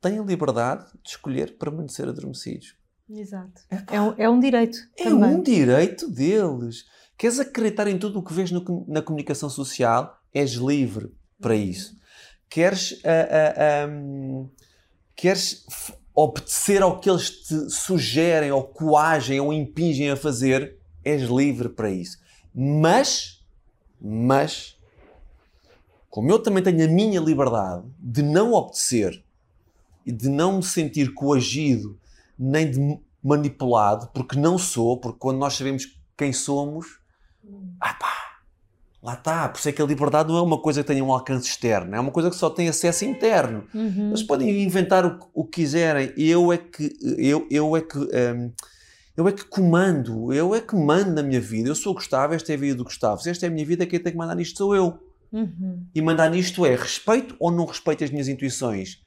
têm 0.00 0.18
a 0.18 0.22
liberdade 0.22 0.86
de 1.02 1.10
escolher 1.10 1.58
permanecer 1.58 2.08
adormecidos. 2.08 2.76
Exato. 3.08 3.62
É 3.90 4.00
um, 4.00 4.14
é 4.16 4.30
um 4.30 4.40
direito. 4.40 4.78
É 4.96 5.04
também. 5.04 5.30
um 5.30 5.42
direito 5.42 6.08
deles. 6.08 6.84
Queres 7.18 7.40
acreditar 7.40 7.88
em 7.88 7.98
tudo 7.98 8.20
o 8.20 8.22
que 8.22 8.32
vês 8.32 8.50
no, 8.50 8.86
na 8.88 9.02
comunicação 9.02 9.50
social? 9.50 10.18
És 10.32 10.52
livre 10.52 11.12
para 11.40 11.54
isso 11.54 12.00
queres, 12.52 12.92
uh, 12.92 13.86
uh, 13.86 13.90
um, 13.90 14.50
queres 15.16 15.64
obedecer 16.14 16.82
ao 16.82 17.00
que 17.00 17.08
eles 17.08 17.30
te 17.30 17.70
sugerem 17.70 18.52
ou 18.52 18.62
coagem 18.62 19.40
ou 19.40 19.54
impingem 19.54 20.10
a 20.10 20.16
fazer, 20.16 20.76
és 21.02 21.22
livre 21.22 21.70
para 21.70 21.90
isso. 21.90 22.18
Mas, 22.54 23.42
mas, 23.98 24.78
como 26.10 26.30
eu 26.30 26.38
também 26.38 26.62
tenho 26.62 26.84
a 26.84 26.88
minha 26.88 27.18
liberdade 27.18 27.86
de 27.98 28.22
não 28.22 28.52
obedecer 28.52 29.24
e 30.04 30.12
de 30.12 30.28
não 30.28 30.58
me 30.58 30.62
sentir 30.62 31.14
coagido 31.14 31.98
nem 32.38 32.70
de 32.70 33.00
manipulado, 33.24 34.08
porque 34.08 34.38
não 34.38 34.58
sou, 34.58 34.98
porque 34.98 35.18
quando 35.18 35.38
nós 35.38 35.54
sabemos 35.54 35.98
quem 36.18 36.34
somos, 36.34 37.00
ah 37.80 37.94
pá, 37.94 38.31
Lá 39.02 39.14
está, 39.14 39.48
por 39.48 39.58
isso 39.58 39.68
é 39.68 39.72
que 39.72 39.82
a 39.82 39.84
liberdade 39.84 40.28
não 40.28 40.38
é 40.38 40.42
uma 40.42 40.58
coisa 40.58 40.82
que 40.82 40.86
tenha 40.86 41.04
um 41.04 41.12
alcance 41.12 41.48
externo, 41.48 41.92
é 41.96 41.98
uma 41.98 42.12
coisa 42.12 42.30
que 42.30 42.36
só 42.36 42.48
tem 42.48 42.68
acesso 42.68 43.04
interno. 43.04 43.64
Uhum. 43.74 44.10
Eles 44.10 44.22
podem 44.22 44.62
inventar 44.62 45.04
o, 45.04 45.18
o, 45.34 45.44
que 45.44 45.62
quiserem, 45.62 46.12
eu 46.16 46.52
é 46.52 46.58
que 46.58 46.96
eu, 47.18 47.44
eu 47.50 47.76
é 47.76 47.80
que 47.80 47.98
um, 47.98 48.52
eu 49.16 49.26
é 49.26 49.32
que 49.32 49.44
comando, 49.44 50.32
eu 50.32 50.54
é 50.54 50.60
que 50.60 50.76
mando 50.76 51.12
na 51.12 51.22
minha 51.22 51.40
vida. 51.40 51.68
Eu 51.68 51.74
sou 51.74 51.92
o 51.92 51.94
Gustavo, 51.96 52.32
esta 52.32 52.52
é 52.52 52.54
a 52.54 52.58
vida 52.58 52.76
do 52.76 52.84
Gustavo. 52.84 53.20
Se 53.20 53.28
esta 53.28 53.44
é 53.44 53.48
a 53.48 53.52
minha 53.52 53.66
vida, 53.66 53.84
quem 53.86 53.98
tem 53.98 54.12
que 54.12 54.18
mandar 54.18 54.36
nisto 54.36 54.56
sou 54.56 54.74
eu. 54.74 54.98
Uhum. 55.32 55.84
E 55.92 56.00
mandar 56.00 56.30
nisto 56.30 56.64
é 56.64 56.76
respeito 56.76 57.34
ou 57.40 57.50
não 57.50 57.64
respeito 57.64 58.04
as 58.04 58.10
minhas 58.10 58.28
intuições? 58.28 59.00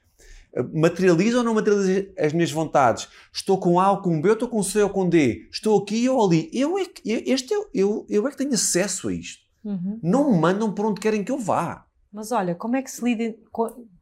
Materializo 0.74 1.38
ou 1.38 1.44
não 1.44 1.54
materializo 1.54 2.08
as 2.20 2.34
minhas 2.34 2.52
vontades? 2.52 3.08
Estou 3.34 3.58
com 3.58 3.80
A 3.80 3.92
ou 3.92 4.02
com 4.02 4.22
B, 4.22 4.28
ou 4.30 4.34
estou 4.34 4.50
com 4.50 4.62
C 4.62 4.82
ou 4.82 4.90
com 4.90 5.08
D? 5.08 5.48
Estou 5.52 5.82
aqui 5.82 6.08
ou 6.10 6.24
ali? 6.26 6.50
Eu 6.54 6.78
é 6.78 6.86
que, 6.86 7.02
este 7.06 7.54
é, 7.54 7.58
eu, 7.74 8.06
eu 8.10 8.28
é 8.28 8.32
que 8.32 8.38
tenho 8.38 8.54
acesso 8.54 9.08
a 9.08 9.14
isto. 9.14 9.45
Uhum. 9.66 10.00
Não 10.02 10.32
me 10.32 10.38
mandam 10.40 10.72
para 10.72 10.88
onde 10.88 11.02
querem 11.02 11.24
que 11.24 11.32
eu 11.32 11.40
vá. 11.40 11.86
Mas 12.14 12.32
olha, 12.32 12.56
como 12.56 12.78
é 12.78 12.82
que 12.82 12.90
se 12.90 13.04
lida. 13.04 13.36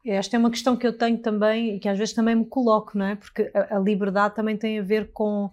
Esta 0.06 0.36
é 0.36 0.38
uma 0.38 0.50
questão 0.50 0.76
que 0.76 0.86
eu 0.86 0.96
tenho 0.96 1.18
também 1.18 1.74
e 1.74 1.80
que 1.80 1.88
às 1.88 1.98
vezes 1.98 2.14
também 2.14 2.36
me 2.36 2.44
coloco, 2.44 2.96
não 2.96 3.06
é? 3.06 3.16
Porque 3.16 3.50
a, 3.52 3.76
a 3.76 3.78
liberdade 3.80 4.36
também 4.36 4.56
tem 4.56 4.78
a 4.78 4.82
ver 4.82 5.10
com, 5.12 5.50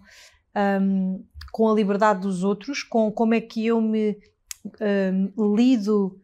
um, 0.80 1.24
com 1.50 1.68
a 1.68 1.74
liberdade 1.74 2.20
dos 2.20 2.44
outros, 2.44 2.84
com 2.84 3.10
como 3.10 3.34
é 3.34 3.40
que 3.40 3.66
eu 3.66 3.80
me 3.80 4.16
um, 5.36 5.56
lido 5.56 6.20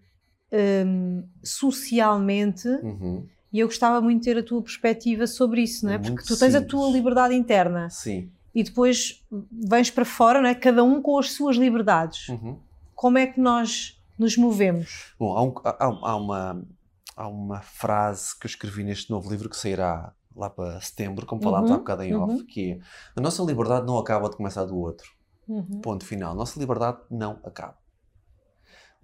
hum, 0.87 1.25
socialmente 1.43 2.69
Uhum. 2.69 3.27
e 3.53 3.59
eu 3.61 3.67
gostava 3.67 4.01
muito 4.01 4.21
de 4.21 4.33
ter 4.33 4.39
a 4.39 4.43
tua 4.43 4.63
perspectiva 4.63 5.27
sobre 5.27 5.63
isso, 5.63 5.87
não 5.87 5.93
é? 5.95 5.99
Porque 5.99 6.11
muito 6.13 6.27
tu 6.27 6.39
tens 6.39 6.55
a 6.55 6.61
simples. 6.61 6.71
tua 6.71 6.91
liberdade 6.93 7.35
interna 7.35 7.91
Sim. 7.91 8.31
e 8.55 8.63
depois 8.63 9.25
vens 9.51 9.91
para 9.91 10.05
fora, 10.05 10.41
não 10.41 10.49
é? 10.49 10.55
Cada 10.55 10.85
um 10.85 11.03
com 11.03 11.19
as 11.19 11.33
suas 11.33 11.57
liberdades. 11.57 12.29
Uhum. 12.29 12.59
Como 12.99 13.17
é 13.17 13.29
que 13.29 13.39
nós 13.41 14.03
nos 14.19 14.37
movemos? 14.37 15.15
Bom, 15.17 15.33
há, 15.37 15.43
um- 15.45 15.55
há- 15.65 16.09
há 16.11 16.17
uma, 16.17 16.67
há 17.15 17.29
uma 17.29 17.61
frase 17.61 18.37
que 18.37 18.45
eu 18.45 18.49
escrevi 18.49 18.83
neste 18.83 19.09
novo 19.09 19.31
livro 19.31 19.49
que 19.49 19.57
sairá 19.57 20.13
lá 20.35 20.51
para 20.51 20.81
setembro, 20.81 21.25
como 21.25 21.41
falámos 21.41 21.71
Uhum, 21.71 21.77
há 21.77 21.79
bocado 21.79 22.03
em 22.03 22.17
off, 22.17 22.33
uhum. 22.35 22.45
que 22.47 22.73
é 22.73 22.79
a 23.15 23.21
nossa 23.21 23.41
liberdade 23.45 23.87
não 23.87 23.99
acaba 23.99 24.29
de 24.29 24.37
começar 24.37 24.65
do 24.65 24.77
outro. 24.77 25.09
Uhum. 25.47 25.81
Ponto 25.81 26.05
final. 26.05 26.35
Nossa 26.35 26.59
liberdade 26.59 26.99
não 27.09 27.39
acaba. 27.45 27.79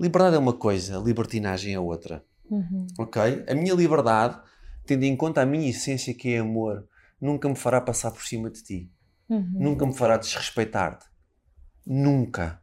Liberdade 0.00 0.34
é 0.34 0.38
uma 0.40 0.54
coisa, 0.54 0.98
libertinagem 0.98 1.72
é 1.72 1.78
outra. 1.78 2.24
Uhum. 2.50 2.88
Ok? 2.98 3.44
A 3.48 3.54
minha 3.54 3.74
liberdade, 3.74 4.40
tendo 4.84 5.04
em 5.04 5.16
conta 5.16 5.40
a 5.40 5.46
minha 5.46 5.70
essência 5.70 6.12
que 6.12 6.34
é 6.34 6.38
amor, 6.40 6.88
nunca 7.20 7.48
me 7.48 7.54
fará 7.54 7.80
passar 7.80 8.10
por 8.10 8.24
cima 8.24 8.50
de 8.50 8.60
ti. 8.60 8.92
Uhum. 9.28 9.52
Nunca 9.54 9.86
me 9.86 9.94
fará 9.94 10.16
desrespeitar-te. 10.16 11.06
Nunca. 11.86 12.60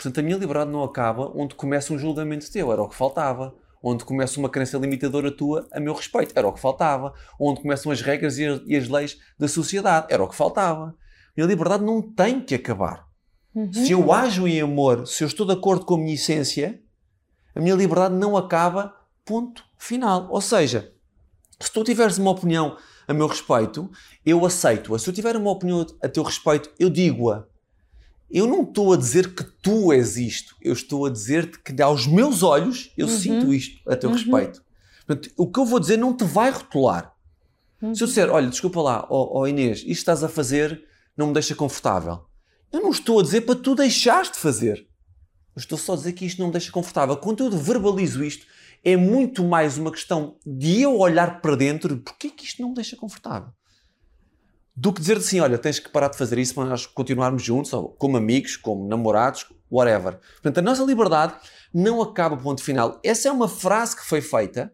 Portanto, 0.00 0.18
a 0.18 0.22
minha 0.22 0.38
liberdade 0.38 0.70
não 0.70 0.82
acaba 0.82 1.30
onde 1.36 1.54
começa 1.54 1.92
um 1.92 1.98
julgamento 1.98 2.50
teu. 2.50 2.72
Era 2.72 2.80
o 2.80 2.88
que 2.88 2.94
faltava. 2.96 3.54
Onde 3.82 4.02
começa 4.02 4.40
uma 4.40 4.48
crença 4.48 4.78
limitadora 4.78 5.30
tua 5.30 5.68
a 5.70 5.78
meu 5.78 5.92
respeito. 5.92 6.32
Era 6.34 6.48
o 6.48 6.54
que 6.54 6.60
faltava. 6.60 7.12
Onde 7.38 7.60
começam 7.60 7.92
as 7.92 8.00
regras 8.00 8.38
e 8.38 8.76
as, 8.76 8.88
leis 8.88 9.18
da 9.38 9.46
sociedade. 9.46 10.06
Era 10.08 10.24
o 10.24 10.28
que 10.28 10.34
faltava. 10.34 10.84
A 10.84 10.94
minha 11.36 11.46
liberdade 11.46 11.84
não 11.84 12.00
tem 12.00 12.40
que 12.40 12.54
acabar. 12.54 13.06
Uhum. 13.54 13.70
Se 13.70 13.92
eu 13.92 14.10
ajo 14.10 14.48
em 14.48 14.62
amor, 14.62 15.06
se 15.06 15.22
eu 15.22 15.28
estou 15.28 15.46
de 15.46 15.52
acordo 15.52 15.84
com 15.84 15.96
a 15.96 15.98
minha 15.98 16.14
essência, 16.14 16.80
a 17.54 17.60
minha 17.60 17.74
liberdade 17.74 18.14
não 18.14 18.38
acaba, 18.38 18.94
ponto 19.22 19.62
final. 19.76 20.30
Ou 20.30 20.40
seja, 20.40 20.94
se 21.60 21.70
tu 21.70 21.84
tiveres 21.84 22.16
uma 22.16 22.30
opinião 22.30 22.74
a 23.06 23.12
meu 23.12 23.26
respeito, 23.26 23.90
eu 24.24 24.46
aceito-a. 24.46 24.98
Se 24.98 25.10
eu 25.10 25.12
tiver 25.12 25.36
uma 25.36 25.50
opinião 25.50 25.84
a 26.02 26.08
teu 26.08 26.22
respeito, 26.22 26.70
eu 26.78 26.88
digo-a. 26.88 27.49
Eu 28.30 28.46
não 28.46 28.62
estou 28.62 28.92
a 28.92 28.96
dizer 28.96 29.34
que 29.34 29.42
tu 29.42 29.92
és 29.92 30.16
isto. 30.16 30.54
Eu 30.60 30.72
estou 30.72 31.04
a 31.06 31.10
dizer-te 31.10 31.58
que 31.58 31.82
aos 31.82 32.06
meus 32.06 32.42
olhos 32.42 32.92
eu 32.96 33.06
Uhum. 33.08 33.18
sinto 33.18 33.52
isto 33.54 33.80
a 33.90 33.96
teu 33.96 34.10
Uhum. 34.10 34.16
respeito. 34.16 34.62
Portanto, 35.06 35.30
o 35.36 35.50
que 35.50 35.58
eu 35.58 35.64
vou 35.64 35.80
dizer 35.80 35.96
não 35.96 36.16
te 36.16 36.24
vai 36.24 36.50
rotular. 36.50 37.12
Uhum. 37.82 37.94
Se 37.94 38.02
eu 38.04 38.06
disser, 38.06 38.30
olha, 38.30 38.48
desculpa 38.48 38.80
lá, 38.80 39.06
ó 39.10 39.40
ó 39.40 39.46
Inês, 39.46 39.78
isto 39.78 39.86
que 39.86 39.92
estás 39.92 40.22
a 40.22 40.28
fazer 40.28 40.84
não 41.16 41.28
me 41.28 41.32
deixa 41.34 41.54
confortável. 41.54 42.24
Eu 42.72 42.80
não 42.80 42.90
estou 42.90 43.18
a 43.18 43.22
dizer 43.22 43.40
para 43.40 43.56
tu 43.56 43.74
deixares 43.74 44.30
de 44.30 44.38
fazer. 44.38 44.86
Eu 45.56 45.60
estou 45.60 45.76
só 45.76 45.94
a 45.94 45.96
dizer 45.96 46.12
que 46.12 46.24
isto 46.24 46.38
não 46.38 46.46
me 46.46 46.52
deixa 46.52 46.70
confortável. 46.70 47.16
Quando 47.16 47.42
eu 47.44 47.50
verbalizo 47.50 48.22
isto, 48.22 48.46
é 48.84 48.96
muito 48.96 49.42
mais 49.42 49.76
uma 49.76 49.90
questão 49.90 50.36
de 50.46 50.80
eu 50.80 50.96
olhar 50.98 51.40
para 51.40 51.56
dentro 51.56 51.96
de 51.96 52.02
porquê 52.02 52.30
que 52.30 52.44
isto 52.44 52.62
não 52.62 52.68
me 52.68 52.74
deixa 52.76 52.96
confortável. 52.96 53.50
Do 54.76 54.92
que 54.92 55.00
dizer 55.00 55.18
assim, 55.18 55.40
olha, 55.40 55.58
tens 55.58 55.78
que 55.78 55.90
parar 55.90 56.08
de 56.08 56.16
fazer 56.16 56.38
isso 56.38 56.54
para 56.54 56.64
nós 56.64 56.86
continuarmos 56.86 57.42
juntos, 57.42 57.72
ou 57.72 57.88
como 57.90 58.16
amigos, 58.16 58.56
como 58.56 58.88
namorados, 58.88 59.46
whatever. 59.70 60.18
Portanto, 60.34 60.58
a 60.58 60.62
nossa 60.62 60.84
liberdade 60.84 61.34
não 61.72 62.00
acaba 62.00 62.36
ponto 62.36 62.62
final. 62.62 63.00
Essa 63.04 63.28
é 63.28 63.32
uma 63.32 63.48
frase 63.48 63.96
que 63.96 64.04
foi 64.04 64.20
feita, 64.20 64.72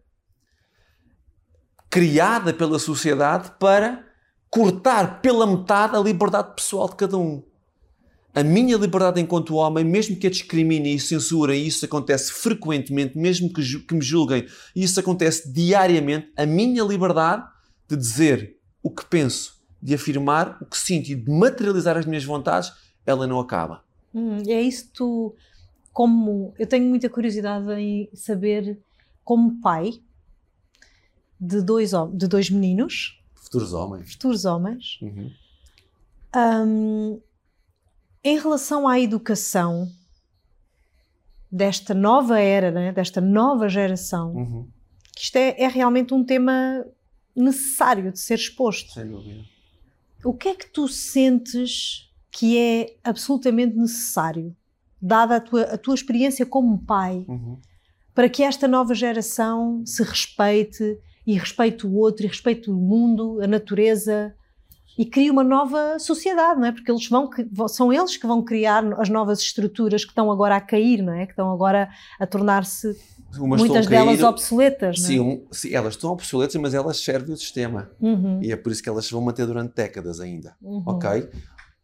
criada 1.90 2.52
pela 2.52 2.78
sociedade 2.78 3.52
para 3.58 4.04
cortar 4.50 5.20
pela 5.20 5.46
metade 5.46 5.96
a 5.96 6.00
liberdade 6.00 6.54
pessoal 6.54 6.88
de 6.88 6.96
cada 6.96 7.16
um. 7.16 7.42
A 8.34 8.42
minha 8.42 8.76
liberdade 8.76 9.18
enquanto 9.18 9.54
homem, 9.54 9.82
mesmo 9.82 10.16
que 10.16 10.26
a 10.26 10.30
discriminem 10.30 10.94
e 10.94 11.00
censurem, 11.00 11.62
e 11.62 11.68
isso 11.68 11.84
acontece 11.86 12.32
frequentemente, 12.32 13.16
mesmo 13.16 13.50
que, 13.50 13.62
que 13.80 13.94
me 13.94 14.02
julguem, 14.02 14.46
e 14.74 14.82
isso 14.82 15.00
acontece 15.00 15.50
diariamente, 15.50 16.30
a 16.36 16.44
minha 16.44 16.82
liberdade 16.84 17.44
de 17.88 17.96
dizer 17.96 18.58
o 18.82 18.90
que 18.90 19.06
penso, 19.06 19.55
de 19.82 19.94
afirmar 19.94 20.56
o 20.60 20.66
que 20.66 20.76
sinto 20.78 21.08
e 21.10 21.14
de 21.14 21.30
materializar 21.30 21.96
as 21.96 22.06
minhas 22.06 22.24
vontades, 22.24 22.72
ela 23.04 23.26
não 23.26 23.38
acaba. 23.40 23.84
Hum, 24.14 24.38
é 24.48 24.60
isso 24.60 24.90
tu, 24.92 25.34
como 25.92 26.54
eu 26.58 26.66
tenho 26.66 26.88
muita 26.88 27.08
curiosidade 27.08 27.70
em 27.74 28.08
saber, 28.14 28.78
como 29.24 29.60
pai 29.60 30.00
de 31.38 31.60
dois, 31.62 31.90
de 32.14 32.26
dois 32.26 32.48
meninos, 32.50 33.20
Futuros 33.34 33.72
homens. 33.72 34.12
futuros 34.12 34.44
homens, 34.44 34.98
Uhum. 35.02 35.30
hum, 36.34 37.20
em 38.24 38.38
relação 38.38 38.88
à 38.88 38.98
educação 38.98 39.88
desta 41.50 41.94
nova 41.94 42.40
era, 42.40 42.70
né, 42.70 42.92
desta 42.92 43.20
nova 43.20 43.68
geração, 43.68 44.34
Uhum. 44.34 44.68
que 45.14 45.22
isto 45.22 45.36
é, 45.36 45.60
é 45.62 45.68
realmente 45.68 46.12
um 46.12 46.24
tema 46.24 46.84
necessário 47.34 48.10
de 48.10 48.18
ser 48.18 48.34
exposto. 48.34 48.92
Sem 48.92 49.06
dúvida. 49.08 49.44
O 50.24 50.32
que 50.32 50.48
é 50.48 50.54
que 50.54 50.66
tu 50.70 50.88
sentes 50.88 52.10
que 52.30 52.58
é 52.58 52.96
absolutamente 53.02 53.76
necessário, 53.76 54.54
dada 55.00 55.36
a 55.36 55.40
tua, 55.40 55.62
a 55.62 55.78
tua 55.78 55.94
experiência 55.94 56.44
como 56.44 56.78
pai, 56.78 57.24
Uhum. 57.28 57.58
para 58.14 58.28
que 58.28 58.42
esta 58.42 58.66
nova 58.68 58.94
geração 58.94 59.82
se 59.86 60.02
respeite 60.02 60.98
e 61.26 61.34
respeite 61.34 61.86
o 61.86 61.94
outro 61.94 62.24
e 62.24 62.28
respeite 62.28 62.70
o 62.70 62.74
mundo, 62.74 63.40
a 63.42 63.46
natureza 63.46 64.34
e 64.98 65.04
crie 65.04 65.30
uma 65.30 65.44
nova 65.44 65.98
sociedade, 65.98 66.58
não 66.58 66.66
é? 66.68 66.72
Porque 66.72 66.90
eles 66.90 67.06
vão, 67.08 67.28
são 67.68 67.92
eles 67.92 68.16
que 68.16 68.26
vão 68.26 68.42
criar 68.42 68.82
as 68.98 69.08
novas 69.10 69.40
estruturas 69.40 70.04
que 70.04 70.10
estão 70.10 70.30
agora 70.30 70.56
a 70.56 70.60
cair, 70.60 71.02
não 71.02 71.12
é? 71.12 71.26
Que 71.26 71.32
estão 71.32 71.52
agora 71.52 71.90
a 72.18 72.26
tornar-se 72.26 72.96
muitas 73.38 73.86
a 73.86 73.90
cair- 73.90 74.04
delas 74.04 74.22
obsoletas, 74.22 74.98
não 74.98 75.04
é? 75.04 75.08
Sim, 75.08 75.20
um- 75.20 75.46
sim, 75.52 75.74
elas 75.74 75.94
estão 75.94 76.10
obsoletas, 76.10 76.54
mas 76.56 76.74
elas 76.74 76.98
servem 77.02 77.34
o 77.34 77.36
sistema. 77.36 77.90
Uhum, 78.00 78.42
E 78.42 78.52
é 78.52 78.56
por 78.56 78.72
isso 78.72 78.82
que 78.82 78.88
elas 78.88 79.06
se 79.06 79.12
vão 79.12 79.20
manter 79.20 79.46
durante 79.46 79.74
décadas 79.74 80.20
ainda. 80.20 80.56
uhum. 80.62 80.82
Ok? 80.86 81.28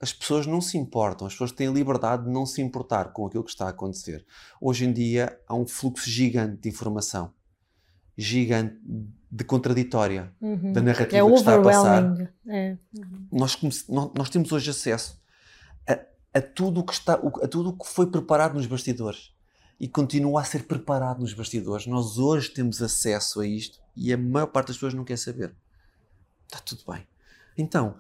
As 0.01 0.13
pessoas 0.13 0.47
não 0.47 0.61
se 0.61 0.77
importam, 0.77 1.27
as 1.27 1.33
pessoas 1.35 1.53
têm 1.53 1.73
liberdade 1.73 2.25
de 2.25 2.31
não 2.31 2.45
se 2.45 2.61
importar 2.61 3.13
com 3.13 3.25
aquilo 3.27 3.45
que 3.45 3.51
está 3.51 3.67
a 3.67 3.71
acontecer. 3.71 4.25
Hoje 4.61 4.85
em 4.85 4.93
dia 4.93 5.39
há 5.47 5.55
um 5.55 5.67
fluxo 5.67 6.11
gigante 6.11 6.61
de 6.61 6.69
informação, 6.69 7.33
gigante 8.17 8.77
de 9.31 9.45
contraditória 9.45 10.33
Uhum. 10.41 10.73
da 10.73 10.83
narrativa 10.83 11.25
É 11.25 11.31
que 11.31 11.35
está 11.37 11.55
a 11.55 11.63
passar. 11.63 12.33
É. 12.49 12.77
Nós, 13.31 13.55
come- 13.55 13.73
nós, 13.89 14.11
nós 14.17 14.29
temos 14.29 14.51
hoje 14.53 14.71
acesso 14.71 15.21
a, 15.89 15.99
a 16.35 16.41
tudo 16.43 16.81
o 16.81 16.85
que 16.85 16.93
está, 16.93 17.15
a 17.15 17.49
tudo 17.49 17.71
o 17.71 17.73
que 17.79 17.87
foi 17.89 18.07
preparado 18.11 18.55
nos 18.55 18.67
bastidores 18.67 19.32
e 19.83 19.89
continua 19.89 20.43
a 20.43 20.45
ser 20.45 20.63
preparado 20.63 21.19
nos 21.19 21.35
bastidores. 21.35 21.89
Nós 21.89 22.17
hoje 22.17 22.51
temos 22.51 22.81
acesso 22.81 23.41
a 23.41 23.47
isto 23.49 23.81
e 23.97 24.13
a 24.13 24.17
maior 24.17 24.47
parte 24.47 24.69
das 24.69 24.77
pessoas 24.77 24.95
não 24.95 25.05
quer 25.05 25.19
saber. 25.19 25.53
Está 26.47 26.61
tudo 26.61 26.85
bem. 26.87 27.05
Então, 27.59 27.99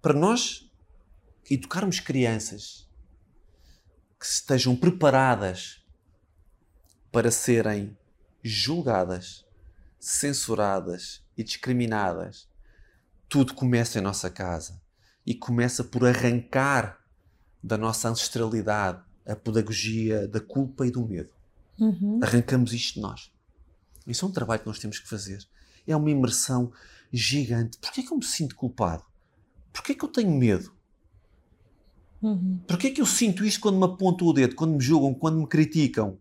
para 0.00 0.14
nós 0.14 0.72
educarmos 1.50 2.00
crianças 2.00 2.88
que 4.18 4.24
estejam 4.24 4.74
preparadas 4.74 5.84
para 7.12 7.30
serem 7.30 7.94
julgadas, 8.42 9.44
censuradas 10.00 11.22
e 11.36 11.44
discriminadas, 11.44 12.48
tudo 13.28 13.52
começa 13.52 13.98
em 13.98 14.02
nossa 14.02 14.30
casa 14.30 14.80
e 15.26 15.34
começa 15.34 15.84
por 15.84 16.06
arrancar 16.06 16.98
da 17.62 17.76
nossa 17.76 18.08
ancestralidade 18.08 19.07
a 19.28 19.36
pedagogia 19.36 20.26
da 20.26 20.40
culpa 20.40 20.86
e 20.86 20.90
do 20.90 21.06
medo. 21.06 21.30
Uhum. 21.78 22.18
Arrancamos 22.22 22.72
isto 22.72 22.94
de 22.94 23.00
nós. 23.00 23.30
Isso 24.06 24.24
é 24.24 24.28
um 24.28 24.32
trabalho 24.32 24.60
que 24.60 24.66
nós 24.66 24.78
temos 24.78 24.98
que 24.98 25.08
fazer. 25.08 25.46
É 25.86 25.94
uma 25.94 26.10
imersão 26.10 26.72
gigante. 27.12 27.78
Porquê 27.78 28.02
que 28.02 28.12
eu 28.12 28.16
me 28.16 28.24
sinto 28.24 28.56
culpado? 28.56 29.04
Porquê 29.72 29.94
que 29.94 30.04
eu 30.04 30.08
tenho 30.08 30.30
medo? 30.30 30.72
Uhum. 32.20 32.58
Porquê 32.66 32.90
que 32.90 33.00
eu 33.00 33.06
sinto 33.06 33.44
isto 33.44 33.60
quando 33.60 33.78
me 33.78 33.84
apontam 33.84 34.26
o 34.26 34.32
dedo, 34.32 34.56
quando 34.56 34.74
me 34.74 34.80
julgam, 34.80 35.14
quando 35.14 35.38
me 35.38 35.46
criticam? 35.46 36.18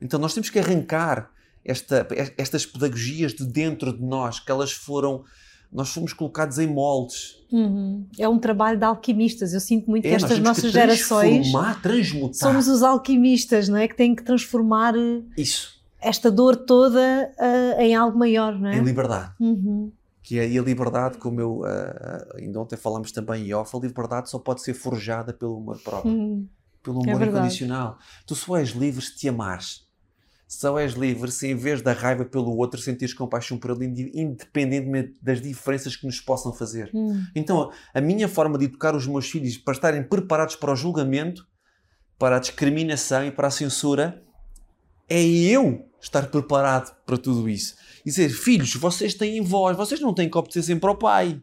Então 0.00 0.18
nós 0.18 0.34
temos 0.34 0.50
que 0.50 0.58
arrancar 0.58 1.32
esta- 1.64 2.06
estas 2.36 2.66
pedagogias 2.66 3.32
de 3.34 3.44
dentro 3.44 3.92
de 3.92 4.02
nós, 4.02 4.38
que 4.38 4.50
elas 4.50 4.72
foram. 4.72 5.24
Nós 5.72 5.88
fomos 5.90 6.12
colocados 6.12 6.58
em 6.58 6.66
moldes. 6.66 7.36
Uhum. 7.50 8.06
É 8.18 8.28
um 8.28 8.38
trabalho 8.38 8.78
de 8.78 8.84
alquimistas. 8.84 9.54
Eu 9.54 9.60
sinto 9.60 9.88
muito 9.90 10.02
que 10.02 10.08
É, 10.08 10.12
nós 10.12 10.24
estas 10.24 10.38
nossas 10.38 10.64
que 10.64 10.70
gerações 10.70 11.40
transformar, 11.50 11.80
transmutar. 11.82 12.34
somos 12.34 12.68
os 12.68 12.82
alquimistas, 12.82 13.68
não 13.68 13.78
é? 13.78 13.88
Que 13.88 13.96
têm 13.96 14.14
que 14.14 14.22
transformar 14.22 14.94
eh, 14.96 15.22
Isso, 15.36 15.80
esta 16.00 16.30
dor 16.30 16.56
toda 16.56 17.00
eh, 17.38 17.86
em 17.86 17.94
algo 17.94 18.18
maior, 18.18 18.58
não 18.58 18.68
é? 18.68 18.76
em 18.76 18.82
liberdade. 18.82 19.32
Uhum. 19.40 19.90
Que 20.22 20.38
é 20.38 20.48
e 20.48 20.58
a 20.58 20.62
liberdade, 20.62 21.16
como 21.18 21.40
eu 21.40 21.64
ah, 21.64 22.26
ainda 22.38 22.60
ontem 22.60 22.76
falámos 22.76 23.10
também 23.10 23.48
em 23.48 23.54
off, 23.54 23.74
a 23.76 23.80
liberdade 23.80 24.30
só 24.30 24.38
pode 24.38 24.62
ser 24.62 24.72
forjada 24.74 25.32
pelo 25.32 25.56
amor 25.56 25.78
próprio, 25.82 26.12
Uhum. 26.12 26.46
pelo 26.82 27.00
É 27.00 27.10
amor 27.10 27.18
verdade. 27.18 27.38
incondicional. 27.46 27.98
Tu 28.26 28.34
só 28.34 28.56
és 28.58 28.68
livre 28.70 29.02
se 29.04 29.16
te 29.16 29.28
amares. 29.28 29.84
Só 30.52 30.78
és 30.78 30.92
livre 30.92 31.32
se, 31.32 31.46
em 31.46 31.54
vez 31.54 31.80
da 31.80 31.94
raiva 31.94 32.26
pelo 32.26 32.54
outro, 32.58 32.78
sentires 32.78 33.14
compaixão 33.14 33.56
por 33.56 33.70
ele, 33.70 34.10
independentemente 34.12 35.14
das 35.22 35.40
diferenças 35.40 35.96
que 35.96 36.04
nos 36.04 36.20
possam 36.20 36.52
fazer. 36.52 36.90
Uhum. 36.92 37.24
Então, 37.34 37.72
a 37.94 38.00
minha 38.02 38.28
forma 38.28 38.58
de 38.58 38.66
educar 38.66 38.94
os 38.94 39.06
meus 39.06 39.30
filhos 39.30 39.56
para 39.56 39.72
estarem 39.72 40.02
preparados 40.02 40.54
para 40.54 40.70
o 40.70 40.76
julgamento, 40.76 41.48
para 42.18 42.36
a 42.36 42.38
discriminação 42.38 43.24
e 43.24 43.30
para 43.30 43.48
a 43.48 43.50
censura 43.50 44.22
é 45.08 45.22
eu 45.24 45.88
estar 45.98 46.26
preparado 46.26 46.94
para 47.06 47.16
tudo 47.16 47.48
isso. 47.48 47.74
E 48.04 48.10
dizer, 48.10 48.28
filhos, 48.28 48.74
vocês 48.74 49.14
têm 49.14 49.40
voz, 49.40 49.74
vocês 49.74 50.02
não 50.02 50.12
têm 50.12 50.28
que 50.28 50.36
obedecer 50.36 50.64
sempre 50.64 50.86
ao 50.86 50.98
pai. 50.98 51.40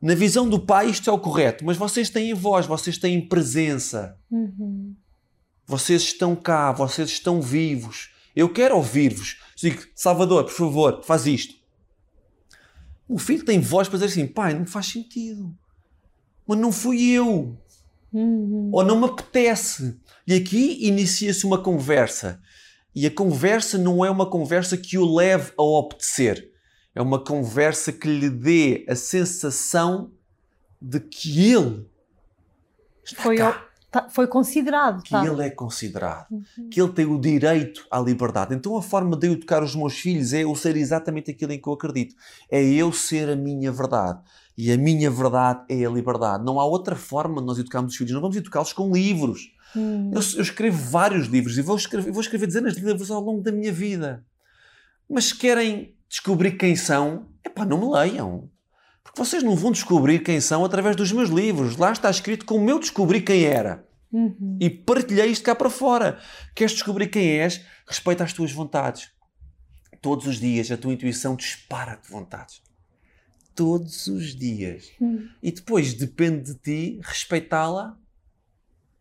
Na 0.00 0.14
visão 0.14 0.48
do 0.48 0.60
pai, 0.60 0.88
isto 0.88 1.10
é 1.10 1.12
o 1.12 1.18
correto, 1.18 1.64
mas 1.64 1.76
vocês 1.76 2.08
têm 2.08 2.32
voz, 2.32 2.64
vocês 2.64 2.96
têm 2.96 3.26
presença. 3.26 4.16
Uhum. 4.30 4.94
Vocês 5.66 6.02
estão 6.02 6.36
cá, 6.36 6.72
vocês 6.72 7.10
estão 7.10 7.40
vivos. 7.40 8.10
Eu 8.34 8.48
quero 8.48 8.76
ouvir-vos. 8.76 9.40
Digo, 9.56 9.82
Salvador, 9.94 10.44
por 10.44 10.52
favor, 10.52 11.02
faz 11.02 11.26
isto. 11.26 11.54
O 13.08 13.18
filho 13.18 13.44
tem 13.44 13.60
voz 13.60 13.88
para 13.88 13.98
dizer 13.98 14.12
assim: 14.12 14.26
pai, 14.26 14.54
não 14.54 14.66
faz 14.66 14.86
sentido. 14.86 15.56
Mas 16.46 16.58
não 16.58 16.72
fui 16.72 17.10
eu. 17.10 17.56
Uhum. 18.12 18.70
Ou 18.72 18.84
não 18.84 18.98
me 18.98 19.06
apetece. 19.06 19.98
E 20.26 20.34
aqui 20.34 20.86
inicia-se 20.86 21.44
uma 21.46 21.62
conversa. 21.62 22.40
E 22.94 23.06
a 23.06 23.10
conversa 23.10 23.76
não 23.76 24.04
é 24.04 24.10
uma 24.10 24.28
conversa 24.28 24.76
que 24.76 24.96
o 24.96 25.14
leve 25.14 25.52
a 25.58 25.62
obedecer. 25.62 26.50
É 26.94 27.02
uma 27.02 27.22
conversa 27.22 27.92
que 27.92 28.06
lhe 28.06 28.30
dê 28.30 28.84
a 28.88 28.94
sensação 28.94 30.12
de 30.80 31.00
que 31.00 31.50
ele 31.50 31.86
está 33.04 33.22
Foi, 33.22 33.36
cá. 33.36 33.66
Tá- 33.94 34.08
foi 34.10 34.26
considerado. 34.26 35.02
que 35.02 35.10
tá? 35.10 35.24
ele 35.24 35.42
é 35.42 35.50
considerado, 35.50 36.26
que 36.68 36.80
ele 36.80 36.92
tem 36.92 37.06
o 37.06 37.20
direito 37.20 37.86
à 37.88 38.00
liberdade. 38.00 38.52
Então 38.52 38.76
a 38.76 38.82
forma 38.82 39.16
de 39.16 39.28
eu 39.28 39.32
educar 39.34 39.62
os 39.62 39.76
meus 39.76 39.96
filhos 39.96 40.32
é 40.32 40.42
eu 40.42 40.54
ser 40.56 40.76
exatamente 40.76 41.30
aquilo 41.30 41.52
em 41.52 41.60
que 41.60 41.68
eu 41.68 41.72
acredito. 41.72 42.16
É 42.50 42.60
eu 42.62 42.92
ser 42.92 43.30
a 43.30 43.36
minha 43.36 43.70
verdade. 43.70 44.20
E 44.58 44.72
a 44.72 44.76
minha 44.76 45.10
verdade 45.10 45.64
é 45.68 45.84
a 45.84 45.90
liberdade. 45.90 46.44
Não 46.44 46.58
há 46.58 46.64
outra 46.64 46.96
forma 46.96 47.40
de 47.40 47.46
nós 47.46 47.58
educarmos 47.58 47.92
os 47.92 47.98
filhos. 47.98 48.12
Não 48.12 48.20
vamos 48.20 48.36
educá-los 48.36 48.72
com 48.72 48.92
livros. 48.92 49.52
Hum. 49.76 50.10
Eu, 50.12 50.20
eu 50.36 50.42
escrevo 50.42 50.78
vários 50.90 51.26
livros 51.26 51.56
e 51.56 51.62
vou 51.62 51.76
escrever, 51.76 52.12
vou 52.12 52.20
escrever 52.20 52.46
dezenas 52.46 52.74
de 52.74 52.84
livros 52.84 53.10
ao 53.10 53.20
longo 53.20 53.42
da 53.42 53.52
minha 53.52 53.72
vida. 53.72 54.24
Mas 55.08 55.26
se 55.26 55.36
querem 55.36 55.94
descobrir 56.08 56.52
quem 56.52 56.74
são, 56.76 57.26
epá, 57.44 57.64
não 57.64 57.78
me 57.78 57.92
leiam. 57.92 58.48
Porque 59.04 59.18
vocês 59.22 59.42
não 59.42 59.54
vão 59.54 59.70
descobrir 59.70 60.20
quem 60.20 60.40
são 60.40 60.64
através 60.64 60.96
dos 60.96 61.12
meus 61.12 61.28
livros. 61.28 61.76
Lá 61.76 61.92
está 61.92 62.10
escrito 62.10 62.44
como 62.44 62.68
eu 62.68 62.78
descobri 62.80 63.20
quem 63.20 63.44
era 63.44 63.86
Uhum. 64.12 64.58
e 64.60 64.70
partilhei 64.70 65.26
isto 65.26 65.44
cá 65.44 65.54
para 65.56 65.68
fora. 65.68 66.20
Queres 66.54 66.72
descobrir 66.72 67.08
quem 67.08 67.40
és? 67.40 67.64
Respeita 67.86 68.22
as 68.24 68.32
tuas 68.32 68.52
vontades. 68.52 69.10
Todos 70.00 70.26
os 70.26 70.38
dias 70.38 70.70
a 70.70 70.76
tua 70.76 70.92
intuição 70.92 71.34
dispara-te 71.36 72.10
vontades. 72.10 72.62
Todos 73.54 74.06
os 74.06 74.34
dias. 74.34 74.90
Hum. 75.00 75.28
E 75.42 75.50
depois 75.52 75.94
depende 75.94 76.54
de 76.54 76.58
ti 76.58 77.00
respeitá-la 77.02 77.96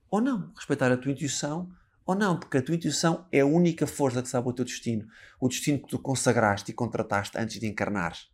ou 0.10 0.20
não. 0.22 0.52
Respeitar 0.56 0.92
a 0.92 0.98
tua 0.98 1.12
intuição 1.12 1.70
ou 2.06 2.16
não, 2.16 2.38
porque 2.40 2.58
a 2.58 2.62
tua 2.62 2.76
intuição 2.76 3.26
é 3.32 3.40
a 3.40 3.46
única 3.46 3.88
força 3.88 4.22
que 4.22 4.28
sabe 4.30 4.50
o 4.50 4.54
teu 4.54 4.66
destino. 4.66 5.08
O 5.40 5.48
destino 5.48 5.80
que 5.80 5.88
tu 5.88 5.98
consagraste 6.00 6.72
e 6.72 6.74
contrataste 6.74 7.38
antes 7.38 7.60
de 7.60 7.68
encarnares. 7.68 8.28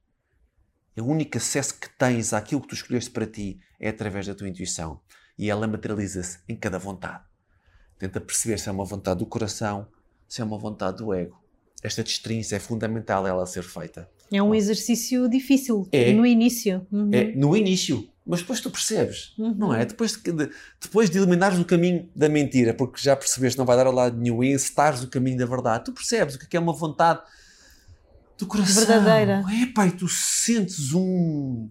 O 1.02 1.06
único 1.06 1.38
acesso 1.38 1.80
que 1.80 1.90
tens 1.98 2.34
àquilo 2.34 2.62
que 2.62 2.68
tu 2.70 2.76
escolheste 2.76 3.10
para 3.12 3.26
ti 3.26 3.60
é 3.80 3.90
através 3.90 4.28
da 4.28 4.36
tua 4.36 4.48
intuição. 4.50 5.00
E 5.38 5.50
ela 5.50 5.68
materializa-se 5.68 6.40
em 6.48 6.56
cada 6.56 6.78
vontade. 6.78 7.24
Tenta 7.98 8.20
perceber 8.20 8.60
se 8.60 8.70
é 8.70 8.72
uma 8.72 8.86
vontade 8.86 9.20
do 9.20 9.26
coração, 9.26 9.88
se 10.28 10.42
é 10.42 10.44
uma 10.44 10.58
vontade 10.58 10.98
do 10.98 11.14
ego. 11.14 11.38
Esta 11.82 12.04
destrinça 12.04 12.56
é 12.56 12.60
fundamental 12.60 13.26
ela 13.26 13.46
ser 13.46 13.64
feita. 13.64 14.10
É 14.32 14.44
um 14.44 14.54
exercício 14.54 15.28
difícil 15.30 15.88
É. 15.92 16.12
no 16.14 16.26
início. 16.26 16.86
Uhum. 16.92 17.10
É 17.14 17.32
no 17.36 17.56
início, 17.56 18.08
mas 18.26 18.42
depois 18.42 18.60
tu 18.60 18.70
percebes, 18.70 19.34
Uhum. 19.40 19.56
não 19.56 19.74
é? 19.74 19.86
Depois 19.86 20.12
de, 20.22 20.32
de- 20.32 20.52
depois 20.80 21.10
de 21.10 21.18
eliminares 21.18 21.58
o 21.58 21.66
caminho 21.66 22.08
da 22.16 22.30
mentira, 22.30 22.74
porque 22.74 23.02
já 23.02 23.16
percebeste 23.16 23.56
que 23.56 23.60
não 23.60 23.66
vai 23.66 23.76
dar 23.78 23.88
ao 23.88 23.94
lado 23.94 24.18
nenhum 24.18 24.44
e 24.44 24.54
encetares 24.54 25.02
o 25.04 25.08
caminho 25.08 25.38
da 25.38 25.46
verdade, 25.46 25.86
tu 25.86 25.94
percebes 25.94 26.36
o 26.36 26.40
que 26.40 26.56
é 26.56 26.60
uma 26.60 26.74
vontade 26.74 27.22
do 28.40 28.48
coração. 28.48 28.86
Verdadeira. 28.86 29.44
É, 29.52 29.66
pai, 29.68 29.92
tu 29.92 30.08
sentes 30.08 30.94
um. 30.94 31.70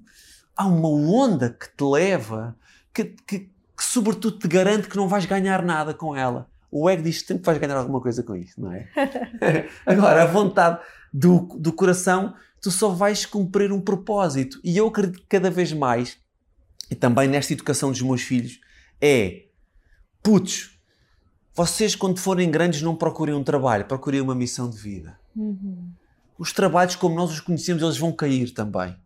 Há 0.54 0.66
uma 0.66 0.88
onda 0.88 1.50
que 1.50 1.66
te 1.68 1.82
leva, 1.82 2.56
que, 2.92 3.04
que, 3.26 3.38
que 3.38 3.84
sobretudo 3.84 4.38
te 4.38 4.46
garante 4.46 4.88
que 4.88 4.96
não 4.96 5.08
vais 5.08 5.24
ganhar 5.24 5.62
nada 5.64 5.94
com 5.94 6.14
ela. 6.14 6.48
O 6.70 6.90
ego 6.90 7.02
diz 7.02 7.20
sempre 7.20 7.38
que 7.38 7.46
vais 7.46 7.58
ganhar 7.58 7.76
alguma 7.76 8.00
coisa 8.00 8.22
com 8.22 8.36
isso, 8.36 8.60
não 8.60 8.72
é? 8.72 8.86
Agora, 9.86 10.22
a 10.22 10.26
vontade 10.26 10.80
do, 11.12 11.48
do 11.58 11.72
coração, 11.72 12.34
tu 12.60 12.70
só 12.70 12.90
vais 12.90 13.24
cumprir 13.24 13.72
um 13.72 13.80
propósito. 13.80 14.60
E 14.62 14.76
eu 14.76 14.86
acredito 14.86 15.20
que 15.20 15.26
cada 15.26 15.50
vez 15.50 15.72
mais, 15.72 16.18
e 16.90 16.94
também 16.94 17.28
nesta 17.28 17.54
educação 17.54 17.90
dos 17.90 18.02
meus 18.02 18.20
filhos, 18.20 18.60
é 19.00 19.44
putos, 20.22 20.78
vocês 21.54 21.94
quando 21.94 22.18
forem 22.18 22.50
grandes 22.50 22.82
não 22.82 22.94
procurem 22.94 23.34
um 23.34 23.42
trabalho, 23.42 23.86
procurem 23.86 24.20
uma 24.20 24.34
missão 24.34 24.68
de 24.68 24.76
vida. 24.76 25.18
Uhum. 25.34 25.88
Os 26.38 26.52
trabalhos 26.52 26.94
como 26.94 27.16
nós 27.16 27.32
os 27.32 27.40
conhecemos, 27.40 27.82
eles 27.82 27.98
vão 27.98 28.12
cair 28.12 28.52
também. 28.52 28.96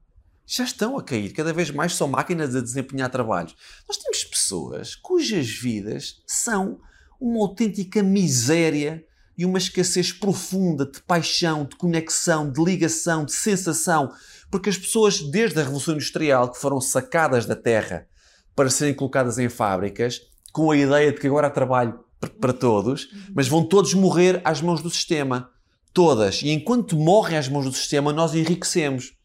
Já 0.47 0.65
estão 0.65 0.99
a 0.99 1.03
cair. 1.03 1.33
Cada 1.33 1.53
vez 1.53 1.71
mais 1.71 1.95
são 1.95 2.07
máquinas 2.07 2.55
a 2.55 2.61
desempenhar 2.61 3.11
trabalhos. 3.11 3.57
Nós 3.89 3.97
temos 3.97 4.25
pessoas 4.25 4.95
cujas 4.95 5.49
vidas 5.49 6.23
são 6.27 6.79
uma 7.19 7.41
autêntica 7.41 8.03
miséria 8.03 9.05
e 9.39 9.47
uma 9.47 9.57
escassez 9.57 10.13
profunda 10.13 10.85
de 10.85 11.01
paixão, 11.01 11.65
de 11.65 11.77
conexão, 11.77 12.51
de 12.51 12.63
ligação, 12.63 13.25
de 13.25 13.33
sensação. 13.33 14.13
Porque 14.51 14.69
as 14.69 14.77
pessoas, 14.77 15.23
desde 15.23 15.59
a 15.59 15.63
Revolução 15.63 15.95
Industrial, 15.95 16.51
que 16.51 16.59
foram 16.59 16.81
sacadas 16.81 17.47
da 17.47 17.57
terra 17.57 18.07
para 18.55 18.69
serem 18.69 18.93
colocadas 18.93 19.39
em 19.39 19.49
fábricas, 19.49 20.21
com 20.53 20.71
a 20.71 20.77
ideia 20.77 21.11
de 21.11 21.19
que 21.19 21.27
agora 21.27 21.47
há 21.47 21.51
trabalho 21.51 21.99
para 22.39 22.53
todos, 22.53 23.09
mas 23.35 23.49
vão 23.49 23.65
todos 23.65 23.95
morrer 23.95 24.43
às 24.45 24.61
mãos 24.61 24.83
do 24.83 24.91
sistema. 24.91 25.51
Todas. 25.93 26.43
E 26.43 26.51
enquanto 26.51 26.97
morrem 26.97 27.37
às 27.37 27.49
mãos 27.49 27.65
do 27.65 27.73
sistema, 27.73 28.13
nós 28.13 28.35
enriquecemos. 28.35 29.17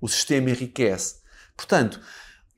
O 0.00 0.08
sistema 0.08 0.50
enriquece. 0.50 1.20
Portanto, 1.56 2.00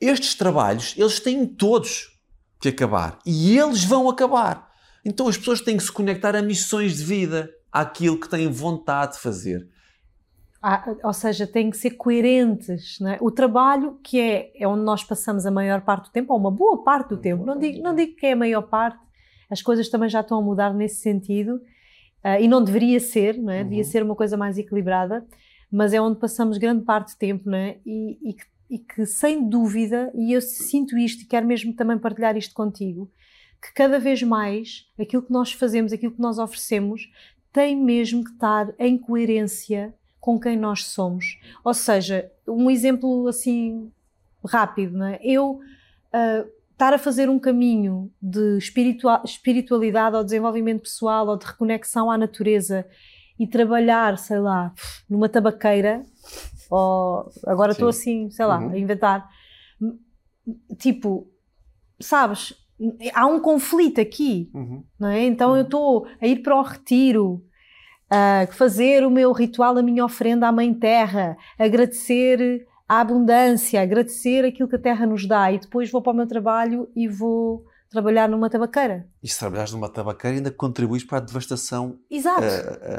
estes 0.01 0.35
trabalhos, 0.35 0.95
eles 0.97 1.21
têm 1.21 1.47
todos 1.47 2.19
que 2.61 2.69
acabar. 2.69 3.19
E 3.25 3.59
eles 3.59 3.85
vão 3.85 4.09
acabar. 4.09 4.73
Então 5.05 5.29
as 5.29 5.37
pessoas 5.37 5.61
têm 5.61 5.77
que 5.77 5.83
se 5.83 5.93
conectar 5.93 6.35
a 6.35 6.43
missões 6.43 6.97
de 6.97 7.05
vida, 7.05 7.51
àquilo 7.71 8.19
que 8.19 8.29
têm 8.29 8.49
vontade 8.49 9.15
de 9.15 9.19
fazer. 9.19 9.69
Ah, 10.63 10.83
ou 11.03 11.13
seja, 11.13 11.47
têm 11.47 11.71
que 11.71 11.77
ser 11.77 11.91
coerentes. 11.91 12.99
Não 13.01 13.11
é? 13.11 13.19
O 13.21 13.31
trabalho, 13.31 13.99
que 14.03 14.19
é, 14.19 14.51
é 14.57 14.67
onde 14.67 14.83
nós 14.83 15.05
passamos 15.05 15.45
a 15.45 15.51
maior 15.51 15.83
parte 15.83 16.05
do 16.05 16.13
tempo, 16.13 16.33
ou 16.33 16.39
uma 16.39 16.51
boa 16.51 16.83
parte 16.83 17.11
do 17.11 17.19
tempo, 17.19 17.45
não 17.45 17.59
digo, 17.59 17.83
não 17.83 17.95
digo 17.95 18.17
que 18.17 18.27
é 18.27 18.33
a 18.33 18.37
maior 18.37 18.63
parte, 18.63 18.99
as 19.51 19.61
coisas 19.61 19.89
também 19.91 20.09
já 20.09 20.21
estão 20.21 20.39
a 20.39 20.43
mudar 20.43 20.73
nesse 20.73 21.03
sentido, 21.03 21.61
ah, 22.25 22.41
e 22.41 22.49
não 22.49 22.65
deveria 22.65 22.99
ser, 22.99 23.37
não 23.39 23.53
é? 23.53 23.63
devia 23.63 23.79
Uhum. 23.79 23.85
ser 23.85 24.03
uma 24.03 24.17
coisa 24.17 24.37
mais 24.37 24.57
equilibrada, 24.59 25.25
mas 25.71 25.93
é 25.93 26.01
onde 26.01 26.19
passamos 26.19 26.57
grande 26.59 26.83
parte 26.85 27.15
do 27.15 27.19
tempo, 27.19 27.51
não 27.51 27.59
é? 27.59 27.77
e, 27.85 28.19
e 28.31 28.33
que, 28.33 28.45
e 28.71 28.79
que, 28.79 29.05
sem 29.07 29.49
dúvida, 29.49 30.11
e 30.15 30.33
eu 30.33 30.41
sinto 30.41 30.97
isto 30.97 31.23
e 31.23 31.27
quero 31.27 31.47
mesmo 31.47 31.75
também 31.75 31.99
partilhar 31.99 32.37
isto 32.37 32.55
contigo, 32.55 33.11
que 33.63 33.73
cada 33.75 33.99
vez 33.99 34.23
mais 34.23 34.87
aquilo 34.99 35.23
que 35.23 35.33
nós 35.33 35.53
fazemos, 35.53 35.93
aquilo 35.93 36.13
que 36.13 36.21
nós 36.21 36.39
oferecemos, 36.39 37.11
tem 37.53 37.77
mesmo 37.77 38.25
que 38.25 38.31
estar 38.31 38.75
em 38.79 38.99
coerência 38.99 39.95
com 40.19 40.41
quem 40.41 40.57
nós 40.57 40.87
somos. 40.87 41.39
Ou 41.63 41.75
seja, 41.75 42.31
um 42.49 42.71
exemplo 42.71 43.29
assim 43.29 43.91
rápido, 44.45 44.97
não 44.99 45.07
é? 45.07 45.21
Eu 45.23 45.61
ah, 46.13 46.45
estar 46.75 46.93
a 46.93 46.99
fazer 46.99 47.29
um 47.31 47.39
caminho 47.39 48.11
de 48.21 48.59
espiritua- 48.59 49.23
espiritualidade 49.25 50.17
ou 50.17 50.23
desenvolvimento 50.25 50.83
pessoal 50.83 51.27
ou 51.29 51.37
de 51.39 51.47
reconexão 51.47 52.11
à 52.11 52.19
natureza 52.19 52.85
e 53.39 53.47
trabalhar, 53.47 54.19
sei 54.19 54.39
lá, 54.39 54.73
numa 55.09 55.29
tabaqueira, 55.29 56.03
ou 56.71 57.31
agora 57.47 57.73
estou 57.73 57.89
assim, 57.89 58.29
sei 58.31 58.45
lá, 58.45 58.59
Uhum. 58.59 58.71
a 58.71 58.79
inventar. 58.79 59.29
Tipo, 60.79 61.27
sabes, 62.01 62.55
há 63.15 63.27
um 63.27 63.41
conflito 63.41 64.01
aqui 64.01 64.51
não 64.99 65.09
é? 65.09 65.23
Então 65.25 65.57
eu 65.57 65.63
estou 65.63 66.07
a 66.21 66.27
ir 66.27 66.43
para 66.43 66.57
o 66.57 66.63
retiro, 66.63 67.43
a 68.11 68.47
fazer 68.53 69.05
o 69.07 69.11
meu 69.11 69.33
ritual, 69.33 69.77
a 69.79 69.83
minha 69.83 70.05
ofrenda 70.05 70.47
à 70.49 70.53
Mãe 70.53 70.73
Terra, 70.75 71.37
agradecer 71.59 72.67
a 72.89 73.01
abundância, 73.01 73.81
agradecer 73.81 74.45
aquilo 74.45 74.69
que 74.69 74.77
a 74.77 74.79
Terra 74.79 75.07
nos 75.07 75.27
dá 75.27 75.51
e 75.53 75.59
depois 75.59 75.91
vou 75.91 76.03
para 76.03 76.13
o 76.13 76.17
meu 76.17 76.27
trabalho 76.27 76.89
e 76.95 77.09
vou 77.09 77.65
trabalhar 77.91 78.29
numa 78.29 78.51
tabaqueira. 78.51 79.07
E 79.23 79.29
se 79.29 79.39
trabalhares 79.39 79.73
numa 79.73 79.89
tabaqueira, 79.89 80.37
ainda 80.37 80.51
contribuis 80.51 81.05
para 81.05 81.19
a 81.19 81.21
devastação 81.21 81.99
ah, 82.27 82.39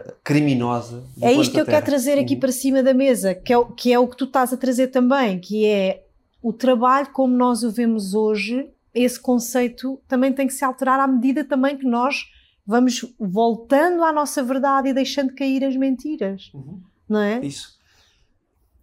ah, 0.10 0.14
criminosa. 0.24 1.04
É 1.22 1.34
isto 1.34 1.52
que 1.54 1.60
eu 1.60 1.66
quero 1.66 1.78
Terra. 1.78 1.86
trazer 1.86 2.18
aqui 2.18 2.34
Uhum. 2.36 2.40
para 2.40 2.52
cima 2.52 2.82
da 2.82 2.94
mesa, 2.94 3.36
que 3.36 3.52
é, 3.52 3.58
o, 3.58 3.66
que 3.66 3.92
é 3.92 4.00
o 4.00 4.08
que 4.08 4.16
tu 4.16 4.24
estás 4.26 4.54
a 4.54 4.58
trazer 4.58 4.88
também, 4.88 5.40
que 5.40 5.66
é 5.66 6.06
o 6.42 6.54
trabalho 6.54 7.10
como 7.12 7.36
nós 7.36 7.62
o 7.64 7.72
vemos 7.72 8.14
hoje, 8.14 8.70
esse 8.94 9.20
conceito 9.20 10.00
também 10.08 10.32
tem 10.32 10.48
que 10.48 10.54
se 10.54 10.64
alterar 10.64 11.00
à 11.00 11.08
medida 11.08 11.44
também 11.44 11.78
que 11.78 11.86
nós 11.86 12.24
vamos 12.66 13.06
voltando 13.20 14.02
à 14.04 14.14
nossa 14.14 14.42
verdade 14.42 14.90
e 14.90 14.94
deixando 14.94 15.36
cair 15.36 15.64
as 15.66 15.76
mentiras, 15.76 16.50
Uhum. 16.54 16.82
não 17.10 17.20
é? 17.20 17.40
Isso. 17.46 17.78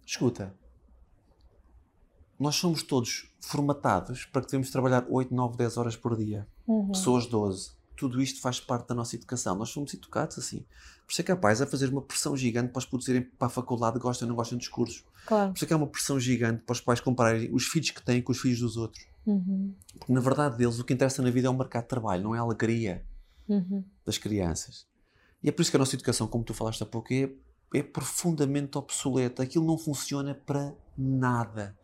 Escuta. 0.05 0.53
Nós 2.39 2.55
somos 2.55 2.83
todos 2.83 3.29
formatados 3.39 4.25
para 4.25 4.41
que 4.41 4.47
devemos 4.47 4.69
trabalhar 4.69 5.05
8, 5.09 5.33
9, 5.33 5.57
10 5.57 5.77
horas 5.77 5.95
por 5.95 6.17
dia. 6.17 6.47
Uhum. 6.67 6.91
Pessoas 6.91 7.25
12. 7.27 7.71
tudo 7.95 8.21
isto 8.21 8.41
faz 8.41 8.59
parte 8.59 8.87
da 8.87 8.95
nossa 8.95 9.15
educação. 9.15 9.55
Nós 9.55 9.71
fomos 9.71 9.93
educados 9.93 10.37
assim. 10.39 10.65
Por 11.05 11.11
isso 11.11 11.21
é 11.21 11.23
capaz 11.23 11.61
a 11.61 11.67
fazer 11.67 11.89
uma 11.89 12.01
pressão 12.01 12.35
gigante 12.35 12.71
para 12.71 12.79
os 12.79 12.85
putos 12.85 13.07
irem 13.07 13.21
para 13.21 13.47
a 13.47 13.49
faculdade 13.49 13.99
gostam 13.99 14.25
ou 14.25 14.29
não 14.29 14.35
gostam 14.35 14.57
dos 14.57 14.67
cursos. 14.67 15.03
Claro. 15.25 15.51
Por 15.51 15.55
isso 15.57 15.65
é 15.65 15.67
que 15.67 15.73
há 15.73 15.77
uma 15.77 15.87
pressão 15.87 16.19
gigante 16.19 16.63
para 16.65 16.73
os 16.73 16.81
pais 16.81 16.99
compararem 16.99 17.53
os 17.53 17.65
filhos 17.65 17.91
que 17.91 18.01
têm 18.03 18.21
com 18.21 18.31
os 18.31 18.39
filhos 18.39 18.59
dos 18.59 18.77
outros. 18.77 19.05
Uhum. 19.25 19.73
Porque 19.99 20.11
na 20.11 20.19
verdade 20.19 20.57
deles 20.57 20.79
o 20.79 20.83
que 20.83 20.93
interessa 20.93 21.21
na 21.21 21.29
vida 21.29 21.47
é 21.47 21.49
o 21.49 21.53
mercado 21.57 21.83
de 21.83 21.89
trabalho, 21.89 22.23
não 22.23 22.35
é 22.35 22.39
a 22.39 22.41
alegria 22.41 23.05
Uhum. 23.47 23.83
das 24.05 24.17
crianças. 24.17 24.87
E 25.43 25.49
é 25.49 25.51
por 25.51 25.61
isso 25.61 25.69
que 25.71 25.75
a 25.77 25.79
nossa 25.79 25.95
educação, 25.95 26.25
como 26.27 26.43
tu 26.43 26.53
falaste 26.53 26.81
há 26.81 26.85
pouco, 26.85 27.13
é, 27.13 27.29
é 27.73 27.83
profundamente 27.83 28.77
obsoleta. 28.77 29.43
Aquilo 29.43 29.65
não 29.65 29.77
funciona 29.77 30.33
para 30.33 30.73
nada. 30.97 31.75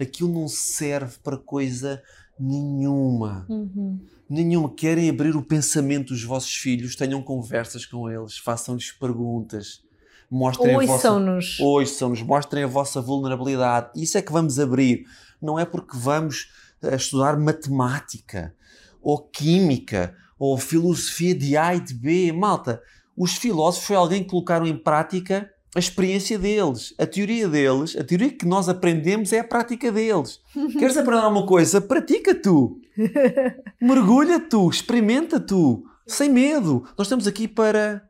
Aquilo 0.00 0.32
não 0.32 0.48
serve 0.48 1.16
para 1.22 1.36
coisa 1.36 2.02
nenhuma. 2.38 3.46
Uhum. 3.48 4.00
Nenhuma. 4.28 4.70
Querem 4.74 5.08
abrir 5.08 5.34
o 5.36 5.42
pensamento 5.42 6.08
dos 6.08 6.22
vossos 6.22 6.54
filhos, 6.54 6.94
tenham 6.94 7.22
conversas 7.22 7.84
com 7.84 8.08
eles, 8.10 8.38
façam-lhes 8.38 8.92
perguntas, 8.92 9.82
mostrem. 10.30 10.76
Ouçam-nos. 10.76 11.58
Ouçam-nos, 11.60 12.22
mostrem 12.22 12.64
a 12.64 12.68
vossa 12.68 13.00
vulnerabilidade. 13.00 13.90
Isso 13.96 14.18
é 14.18 14.22
que 14.22 14.32
vamos 14.32 14.58
abrir. 14.58 15.04
Não 15.40 15.58
é 15.58 15.64
porque 15.64 15.96
vamos 15.96 16.50
eh, 16.82 16.94
estudar 16.94 17.38
matemática, 17.38 18.54
ou 19.02 19.18
química, 19.18 20.14
ou 20.38 20.56
filosofia 20.56 21.34
de 21.34 21.56
A 21.56 21.74
e 21.74 21.80
de 21.80 21.94
B. 21.94 22.32
Malta, 22.32 22.80
os 23.18 23.36
filósofos 23.36 23.86
foi 23.86 23.96
alguém 23.96 24.22
que 24.22 24.30
colocaram 24.30 24.66
em 24.66 24.76
prática 24.76 25.50
a 25.74 25.78
experiência 25.78 26.38
deles, 26.38 26.94
a 26.98 27.06
teoria 27.06 27.48
deles, 27.48 27.96
a 27.96 28.04
teoria 28.04 28.30
que 28.30 28.46
nós 28.46 28.68
aprendemos 28.68 29.32
é 29.32 29.40
a 29.40 29.44
prática 29.44 29.92
deles. 29.92 30.40
Queres 30.78 30.96
aprender 30.96 31.22
alguma 31.22 31.46
coisa? 31.46 31.80
Pratica 31.80 32.34
tu. 32.34 32.80
Mergulha 33.80 34.40
tu, 34.40 34.70
experimenta 34.70 35.38
tu, 35.38 35.84
sem 36.06 36.30
medo. 36.30 36.88
Nós 36.96 37.06
estamos 37.06 37.26
aqui 37.26 37.46
para 37.46 38.08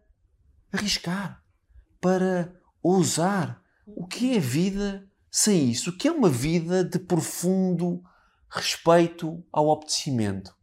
arriscar, 0.72 1.42
para 2.00 2.52
ousar. 2.82 3.60
O 3.86 4.06
que 4.06 4.36
é 4.36 4.38
vida 4.38 5.08
sem 5.30 5.70
isso? 5.70 5.90
O 5.90 5.96
que 5.96 6.06
é 6.06 6.12
uma 6.12 6.28
vida 6.28 6.84
de 6.84 6.98
profundo 6.98 8.02
respeito 8.50 9.42
ao 9.50 9.68
obedecimento? 9.68 10.57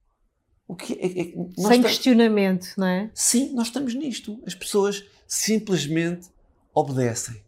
O 0.68 0.76
que 0.76 0.94
é, 0.94 1.22
é- 1.22 1.68
Sem 1.68 1.82
questionamento, 1.82 2.74
não 2.78 2.88
é? 2.88 3.12
Sim, 3.14 3.54
nós 3.54 3.68
estamos 3.68 3.94
nisto. 3.94 4.42
As 4.46 4.56
pessoas 4.56 5.06
simplesmente 5.28 6.30
obedecem. 6.74 7.44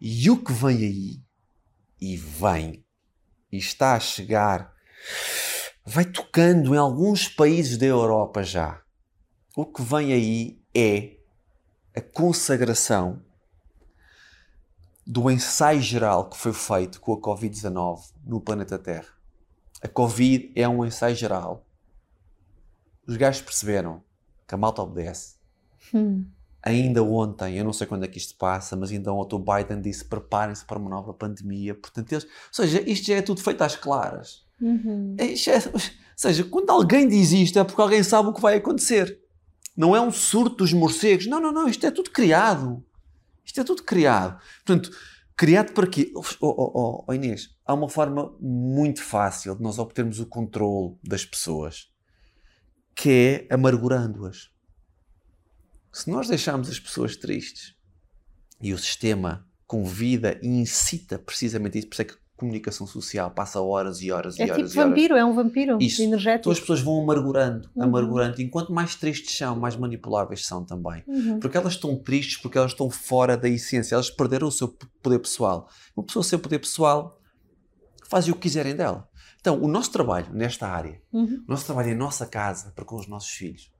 E 0.00 0.30
o 0.30 0.42
que 0.42 0.52
vem 0.52 0.76
aí, 0.76 1.20
e 2.00 2.16
vem, 2.16 2.84
e 3.50 3.56
está 3.56 3.94
a 3.96 4.00
chegar, 4.00 4.72
vai 5.84 6.04
tocando 6.04 6.74
em 6.74 6.78
alguns 6.78 7.28
países 7.28 7.76
da 7.76 7.86
Europa 7.86 8.42
já. 8.42 8.82
O 9.56 9.64
que 9.64 9.82
vem 9.82 10.12
aí 10.12 10.60
é 10.74 11.16
a 11.94 12.00
consagração 12.00 13.22
do 15.06 15.30
ensaio 15.30 15.80
geral 15.80 16.28
que 16.28 16.36
foi 16.36 16.52
feito 16.52 17.00
com 17.00 17.12
a 17.14 17.20
Covid-19 17.20 18.12
no 18.24 18.40
planeta 18.40 18.78
Terra. 18.78 19.08
A 19.82 19.88
Covid 19.88 20.52
é 20.54 20.68
um 20.68 20.84
ensaio 20.84 21.16
geral. 21.16 21.65
Os 23.06 23.16
gajos 23.16 23.42
perceberam 23.42 24.02
que 24.46 24.54
a 24.54 24.58
malta 24.58 24.82
obedece. 24.82 25.36
Hum. 25.94 26.24
Ainda 26.62 27.02
ontem, 27.02 27.58
eu 27.58 27.64
não 27.64 27.72
sei 27.72 27.86
quando 27.86 28.04
é 28.04 28.08
que 28.08 28.18
isto 28.18 28.36
passa, 28.36 28.74
mas 28.74 28.90
ainda 28.90 29.12
ontem 29.12 29.36
o 29.36 29.38
Biden 29.38 29.80
disse 29.80 30.04
preparem-se 30.04 30.64
para 30.64 30.78
uma 30.78 30.90
nova 30.90 31.14
pandemia. 31.14 31.74
Portanto, 31.74 32.12
eles, 32.12 32.24
ou 32.24 32.30
seja, 32.52 32.82
isto 32.82 33.06
já 33.06 33.16
é 33.16 33.22
tudo 33.22 33.40
feito 33.40 33.62
às 33.62 33.76
claras. 33.76 34.44
Uhum. 34.60 35.14
É- 35.18 35.32
ou 35.72 35.80
seja, 36.16 36.44
quando 36.44 36.70
alguém 36.70 37.06
diz 37.06 37.30
isto 37.30 37.58
é 37.58 37.64
porque 37.64 37.80
alguém 37.80 38.02
sabe 38.02 38.28
o 38.30 38.32
que 38.32 38.40
vai 38.40 38.56
acontecer. 38.56 39.20
Não 39.76 39.94
é 39.94 40.00
um 40.00 40.10
surto 40.10 40.56
dos 40.56 40.72
morcegos. 40.72 41.26
Não, 41.26 41.38
não, 41.38 41.52
não. 41.52 41.68
Isto 41.68 41.86
é 41.86 41.90
tudo 41.90 42.10
criado. 42.10 42.82
Isto 43.44 43.60
é 43.60 43.64
tudo 43.64 43.82
criado. 43.84 44.40
Portanto, 44.64 44.90
criado 45.36 45.72
para 45.72 45.86
quê? 45.86 46.10
Oh, 46.14 46.22
oh, 46.40 46.72
oh, 46.74 47.04
oh, 47.06 47.12
Inês, 47.12 47.50
há 47.64 47.74
uma 47.74 47.88
forma 47.88 48.34
muito 48.40 49.02
fácil 49.02 49.54
de 49.54 49.62
nós 49.62 49.78
obtermos 49.78 50.18
o 50.18 50.26
controle 50.26 50.96
das 51.04 51.24
pessoas, 51.24 51.92
que 52.96 53.46
é 53.50 53.54
amargurando-as. 53.54 54.48
Se 55.92 56.10
nós 56.10 56.28
deixarmos 56.28 56.68
as 56.68 56.80
pessoas 56.80 57.16
tristes 57.16 57.74
e 58.60 58.72
o 58.72 58.78
sistema 58.78 59.46
convida 59.66 60.38
e 60.42 60.46
incita 60.48 61.18
precisamente 61.18 61.78
isso, 61.78 61.88
por 61.88 61.94
isso 61.94 62.02
é 62.02 62.04
que 62.06 62.14
a 62.14 62.16
comunicação 62.38 62.86
social 62.86 63.30
passa 63.30 63.60
horas 63.60 64.00
e 64.02 64.10
horas 64.12 64.38
e 64.38 64.42
É 64.42 64.44
horas 64.44 64.56
tipo 64.56 64.74
e 64.74 64.78
horas. 64.78 64.90
vampiro, 64.90 65.16
é 65.16 65.24
um 65.24 65.34
vampiro 65.34 65.78
Isso. 65.80 66.02
energético. 66.02 66.40
Então 66.40 66.52
as 66.52 66.60
pessoas 66.60 66.80
vão 66.80 67.00
amargurando, 67.02 67.70
Uhum. 67.74 67.82
amargurando. 67.84 68.40
E 68.40 68.48
quanto 68.48 68.72
mais 68.72 68.94
tristes 68.94 69.36
são, 69.36 69.56
mais 69.58 69.74
manipuláveis 69.76 70.44
são 70.46 70.62
também. 70.64 71.02
Uhum. 71.06 71.40
Porque 71.40 71.56
elas 71.56 71.72
estão 71.74 71.96
tristes, 71.98 72.36
porque 72.36 72.58
elas 72.58 72.72
estão 72.72 72.90
fora 72.90 73.36
da 73.38 73.48
essência. 73.48 73.94
Elas 73.94 74.10
perderam 74.10 74.48
o 74.48 74.52
seu 74.52 74.68
poder 75.02 75.18
pessoal. 75.18 75.68
Uma 75.96 76.04
pessoa 76.04 76.22
sem 76.22 76.38
poder 76.38 76.58
pessoal 76.58 77.18
faz 78.08 78.28
o 78.28 78.34
que 78.34 78.40
quiserem 78.40 78.76
dela. 78.76 79.08
Então, 79.40 79.62
o 79.62 79.68
nosso 79.68 79.90
trabalho 79.92 80.32
nesta 80.32 80.66
área, 80.68 81.00
Uhum. 81.12 81.44
o 81.46 81.50
nosso 81.50 81.64
trabalho 81.66 81.90
em 81.90 81.94
nossa 81.94 82.26
casa, 82.26 82.72
para 82.74 82.84
com 82.84 82.96
os 82.96 83.06
nossos 83.06 83.30
filhos, 83.30 83.70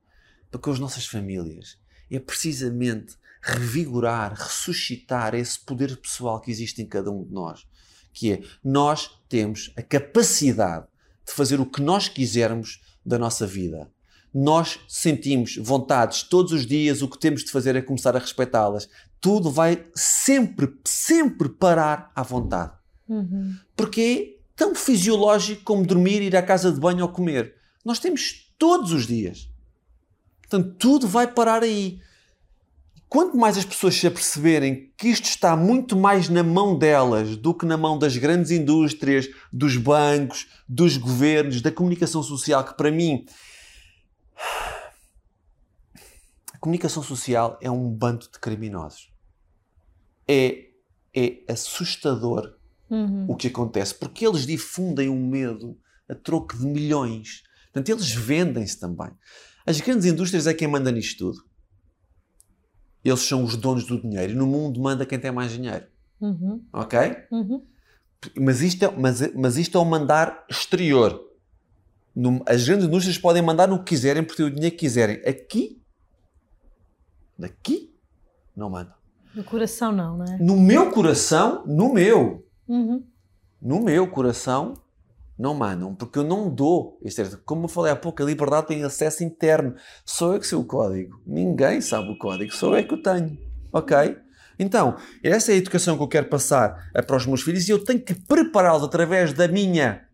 para 0.50 0.60
com 0.60 0.70
as 0.70 0.78
nossas 0.78 1.06
famílias, 1.06 1.78
é 2.10 2.18
precisamente 2.20 3.16
revigorar, 3.42 4.32
ressuscitar 4.34 5.34
esse 5.34 5.58
poder 5.60 5.96
pessoal 5.96 6.40
que 6.40 6.50
existe 6.50 6.82
em 6.82 6.86
cada 6.86 7.10
um 7.10 7.24
de 7.24 7.32
nós. 7.32 7.66
Que 8.12 8.32
é, 8.32 8.42
nós 8.64 9.10
temos 9.28 9.72
a 9.76 9.82
capacidade 9.82 10.86
de 11.26 11.32
fazer 11.32 11.60
o 11.60 11.66
que 11.66 11.82
nós 11.82 12.08
quisermos 12.08 12.80
da 13.04 13.18
nossa 13.18 13.46
vida. 13.46 13.90
Nós 14.32 14.78
sentimos 14.88 15.56
vontades 15.56 16.22
todos 16.22 16.52
os 16.52 16.66
dias, 16.66 17.02
o 17.02 17.08
que 17.08 17.18
temos 17.18 17.42
de 17.44 17.50
fazer 17.50 17.74
é 17.76 17.82
começar 17.82 18.14
a 18.16 18.18
respeitá-las. 18.18 18.88
Tudo 19.20 19.50
vai 19.50 19.86
sempre, 19.94 20.72
sempre 20.84 21.48
parar 21.48 22.12
à 22.14 22.22
vontade 22.22 22.72
Uhum. 23.08 23.54
porque 23.76 24.00
é 24.00 24.35
tão 24.56 24.74
fisiológico 24.74 25.62
como 25.62 25.86
dormir, 25.86 26.22
ir 26.22 26.34
à 26.34 26.42
casa 26.42 26.72
de 26.72 26.80
banho 26.80 27.02
ou 27.02 27.08
comer. 27.10 27.54
Nós 27.84 27.98
temos 27.98 28.50
todos 28.58 28.90
os 28.90 29.06
dias. 29.06 29.48
Portanto, 30.40 30.74
tudo 30.78 31.06
vai 31.06 31.26
parar 31.26 31.62
aí. 31.62 32.00
Quanto 33.08 33.36
mais 33.36 33.56
as 33.56 33.64
pessoas 33.64 33.94
se 33.94 34.06
aperceberem 34.06 34.92
que 34.96 35.08
isto 35.08 35.26
está 35.26 35.56
muito 35.56 35.94
mais 35.96 36.28
na 36.28 36.42
mão 36.42 36.76
delas 36.76 37.36
do 37.36 37.54
que 37.54 37.64
na 37.64 37.76
mão 37.76 37.98
das 37.98 38.16
grandes 38.16 38.50
indústrias, 38.50 39.28
dos 39.52 39.76
bancos, 39.76 40.48
dos 40.68 40.96
governos, 40.96 41.60
da 41.60 41.70
comunicação 41.70 42.22
social, 42.22 42.64
que 42.64 42.74
para 42.74 42.90
mim. 42.90 43.24
A 46.52 46.58
comunicação 46.58 47.02
social 47.02 47.58
é 47.60 47.70
um 47.70 47.88
bando 47.88 48.28
de 48.32 48.38
criminosos. 48.40 49.12
É, 50.26 50.66
é 51.14 51.42
assustador 51.48 52.55
Uhum. 52.88 53.26
o 53.28 53.34
que 53.34 53.48
acontece, 53.48 53.94
porque 53.94 54.26
eles 54.26 54.46
difundem 54.46 55.08
o 55.08 55.16
medo 55.16 55.76
a 56.08 56.14
troco 56.14 56.56
de 56.56 56.64
milhões. 56.66 57.42
Portanto, 57.72 57.88
eles 57.88 58.12
vendem-se 58.12 58.78
também. 58.78 59.10
As 59.66 59.80
grandes 59.80 60.06
indústrias 60.06 60.46
é 60.46 60.54
quem 60.54 60.68
manda 60.68 60.92
nisto 60.92 61.18
tudo. 61.18 61.44
Eles 63.04 63.20
são 63.20 63.42
os 63.44 63.56
donos 63.56 63.84
do 63.86 64.00
dinheiro. 64.00 64.32
E 64.32 64.36
no 64.36 64.46
mundo 64.46 64.80
manda 64.80 65.04
quem 65.04 65.18
tem 65.18 65.30
mais 65.32 65.52
dinheiro. 65.52 65.86
Uhum. 66.20 66.64
Ok? 66.72 66.98
Uhum. 67.30 67.64
Mas 68.40 68.62
isto 68.62 68.84
é, 68.84 68.90
mas, 68.96 69.34
mas 69.34 69.56
isto 69.56 69.76
é 69.76 69.80
um 69.80 69.84
mandar 69.84 70.44
exterior. 70.48 71.22
No- 72.14 72.42
as 72.46 72.66
grandes 72.66 72.86
indústrias 72.86 73.18
podem 73.18 73.42
mandar 73.42 73.68
no 73.68 73.78
que 73.80 73.86
quiserem, 73.90 74.24
porque 74.24 74.42
o 74.42 74.50
dinheiro 74.50 74.74
que 74.74 74.80
quiserem. 74.80 75.16
Aqui, 75.26 75.82
daqui, 77.38 77.94
não 78.56 78.70
mandam. 78.70 78.94
No 79.34 79.44
coração 79.44 79.92
não, 79.92 80.16
não 80.16 80.24
é? 80.24 80.38
No 80.38 80.58
meu 80.58 80.90
coração, 80.90 81.64
no 81.66 81.92
meu, 81.92 82.45
Uhum. 82.68 83.04
no 83.62 83.80
meu 83.80 84.08
coração 84.08 84.74
não 85.38 85.54
mandam, 85.54 85.94
porque 85.94 86.18
eu 86.18 86.24
não 86.24 86.48
dou. 86.48 86.98
Isto 87.02 87.20
é, 87.22 87.30
como 87.44 87.64
eu 87.64 87.68
falei 87.68 87.92
há 87.92 87.96
pouco, 87.96 88.22
a 88.22 88.26
liberdade 88.26 88.68
tem 88.68 88.82
acesso 88.82 89.22
interno. 89.22 89.74
Sou 90.04 90.32
eu 90.32 90.40
que 90.40 90.46
sei 90.46 90.56
o 90.56 90.64
código. 90.64 91.20
Ninguém 91.26 91.80
sabe 91.80 92.10
o 92.10 92.18
código, 92.18 92.54
sou 92.54 92.76
eu 92.76 92.86
que 92.86 92.94
o 92.94 93.02
tenho. 93.02 93.38
Ok? 93.72 94.16
Então, 94.58 94.96
essa 95.22 95.52
é 95.52 95.54
a 95.54 95.58
educação 95.58 95.96
que 95.96 96.02
eu 96.02 96.08
quero 96.08 96.28
passar 96.28 96.90
eh, 96.94 97.02
para 97.02 97.16
os 97.16 97.26
meus 97.26 97.42
filhos 97.42 97.68
e 97.68 97.72
eu 97.72 97.84
tenho 97.84 98.00
que 98.00 98.14
prepará-los 98.14 98.82
através 98.82 99.32
da 99.34 99.46
minha 99.46 100.06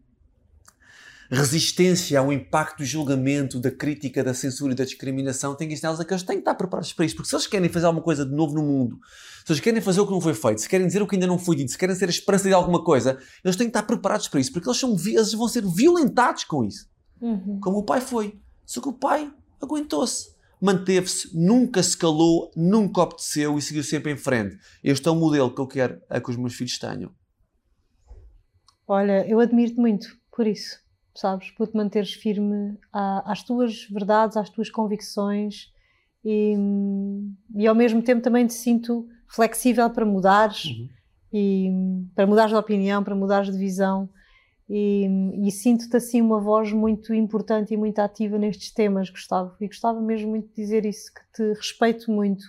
resistência 1.32 2.20
ao 2.20 2.30
impacto 2.30 2.78
do 2.78 2.84
julgamento, 2.84 3.58
da 3.58 3.70
crítica, 3.70 4.22
da 4.22 4.34
censura 4.34 4.72
e 4.72 4.76
da 4.76 4.84
discriminação. 4.84 5.54
Tenho 5.54 5.68
que 5.68 5.74
ensiná-los 5.74 5.98
a 5.98 6.04
que 6.04 6.12
eles 6.12 6.22
têm 6.22 6.36
que 6.36 6.42
estar 6.42 6.54
preparados 6.54 6.92
para 6.92 7.06
isso, 7.06 7.16
porque 7.16 7.30
se 7.30 7.34
eles 7.34 7.46
querem 7.46 7.70
fazer 7.70 7.86
alguma 7.86 8.04
coisa 8.04 8.26
de 8.26 8.34
novo 8.34 8.54
no 8.54 8.62
mundo, 8.62 8.98
se 9.44 9.50
eles 9.50 9.60
querem 9.60 9.80
fazer 9.80 10.00
o 10.02 10.06
que 10.06 10.12
não 10.12 10.20
foi 10.20 10.34
feito, 10.34 10.60
se 10.60 10.68
querem 10.68 10.86
dizer 10.86 11.00
o 11.00 11.06
que 11.06 11.16
ainda 11.16 11.26
não 11.26 11.38
foi 11.38 11.56
dito, 11.56 11.70
se 11.70 11.78
querem 11.78 11.96
ser 11.96 12.04
a 12.04 12.10
esperança 12.10 12.48
de 12.48 12.54
alguma 12.54 12.84
coisa, 12.84 13.18
eles 13.42 13.56
têm 13.56 13.66
que 13.66 13.70
estar 13.70 13.84
preparados 13.84 14.28
para 14.28 14.40
isso, 14.40 14.52
porque 14.52 14.68
eles, 14.68 14.78
são, 14.78 14.94
eles 15.06 15.32
vão 15.32 15.48
ser 15.48 15.64
violentados 15.64 16.44
com 16.44 16.64
isso. 16.64 16.86
Uhum. 17.18 17.58
Como 17.60 17.78
o 17.78 17.84
pai 17.84 18.02
foi. 18.02 18.38
Só 18.66 18.82
que 18.82 18.88
o 18.90 18.92
pai 18.92 19.32
aguentou-se, 19.58 20.34
manteve-se, 20.60 21.34
nunca 21.34 21.82
se 21.82 21.96
calou, 21.96 22.50
nunca 22.54 23.00
obedeceu 23.00 23.56
e 23.56 23.62
seguiu 23.62 23.82
sempre 23.82 24.12
em 24.12 24.18
frente. 24.18 24.58
Este 24.84 25.08
é 25.08 25.10
o 25.10 25.16
modelo 25.16 25.54
que 25.54 25.60
eu 25.62 25.66
quero 25.66 25.98
a 26.10 26.20
que 26.20 26.30
os 26.30 26.36
meus 26.36 26.54
filhos 26.54 26.78
tenham. 26.78 27.10
Olha, 28.86 29.26
eu 29.26 29.40
admiro-te 29.40 29.80
muito 29.80 30.08
por 30.30 30.46
isso. 30.46 30.81
Sabes? 31.14 31.50
Por 31.50 31.68
te 31.68 31.76
manteres 31.76 32.12
firme 32.12 32.78
às 32.92 33.42
tuas 33.42 33.86
verdades, 33.90 34.36
às 34.36 34.50
tuas 34.50 34.70
convicções 34.70 35.72
e, 36.24 36.54
e 37.54 37.66
ao 37.66 37.74
mesmo 37.74 38.02
tempo 38.02 38.22
também 38.22 38.46
te 38.46 38.54
sinto 38.54 39.06
flexível 39.28 39.88
para 39.90 40.04
mudares 40.04 40.64
uhum. 40.66 40.88
e 41.32 41.70
para 42.14 42.26
mudares 42.26 42.50
de 42.50 42.56
opinião, 42.56 43.02
para 43.02 43.14
mudares 43.14 43.50
de 43.50 43.58
visão 43.58 44.08
e, 44.68 45.06
e 45.46 45.50
sinto-te 45.50 45.96
assim 45.96 46.20
uma 46.20 46.40
voz 46.40 46.72
muito 46.72 47.12
importante 47.12 47.74
e 47.74 47.76
muito 47.76 47.98
ativa 47.98 48.38
nestes 48.38 48.72
temas, 48.72 49.10
Gustavo, 49.10 49.54
e 49.60 49.66
gostava 49.66 50.00
mesmo 50.00 50.30
muito 50.30 50.48
de 50.48 50.54
dizer 50.54 50.86
isso, 50.86 51.12
que 51.12 51.20
te 51.36 51.52
respeito 51.58 52.10
muito 52.10 52.44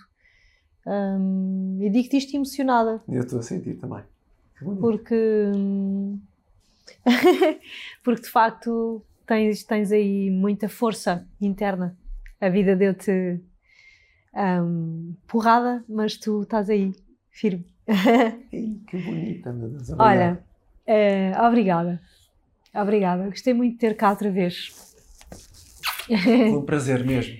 um, 0.86 1.78
e 1.80 1.90
digo-te 1.90 2.16
isto 2.16 2.34
emocionada. 2.34 3.02
Eu 3.08 3.22
estou 3.22 3.38
a 3.38 3.42
sentir 3.42 3.74
também. 3.74 4.02
Porque, 4.80 5.50
porque 8.02 8.22
de 8.22 8.30
facto 8.30 9.04
tens, 9.26 9.64
tens 9.64 9.92
aí 9.92 10.30
muita 10.30 10.68
força 10.68 11.26
interna. 11.40 11.96
A 12.40 12.48
vida 12.48 12.76
deu-te 12.76 13.40
um, 14.34 15.14
porrada, 15.26 15.84
mas 15.88 16.16
tu 16.16 16.42
estás 16.42 16.68
aí, 16.68 16.92
firme. 17.30 17.66
que 18.88 18.96
bonita, 18.98 19.52
meu 19.52 19.68
Deus. 19.70 19.90
Olha, 19.98 20.44
é, 20.86 21.32
obrigada. 21.40 22.00
Obrigada. 22.74 23.28
Gostei 23.28 23.54
muito 23.54 23.74
de 23.74 23.78
ter 23.78 23.96
cá 23.96 24.10
outra 24.10 24.30
vez. 24.30 24.94
Foi 26.06 26.50
um 26.50 26.64
prazer 26.66 27.04
mesmo. 27.04 27.38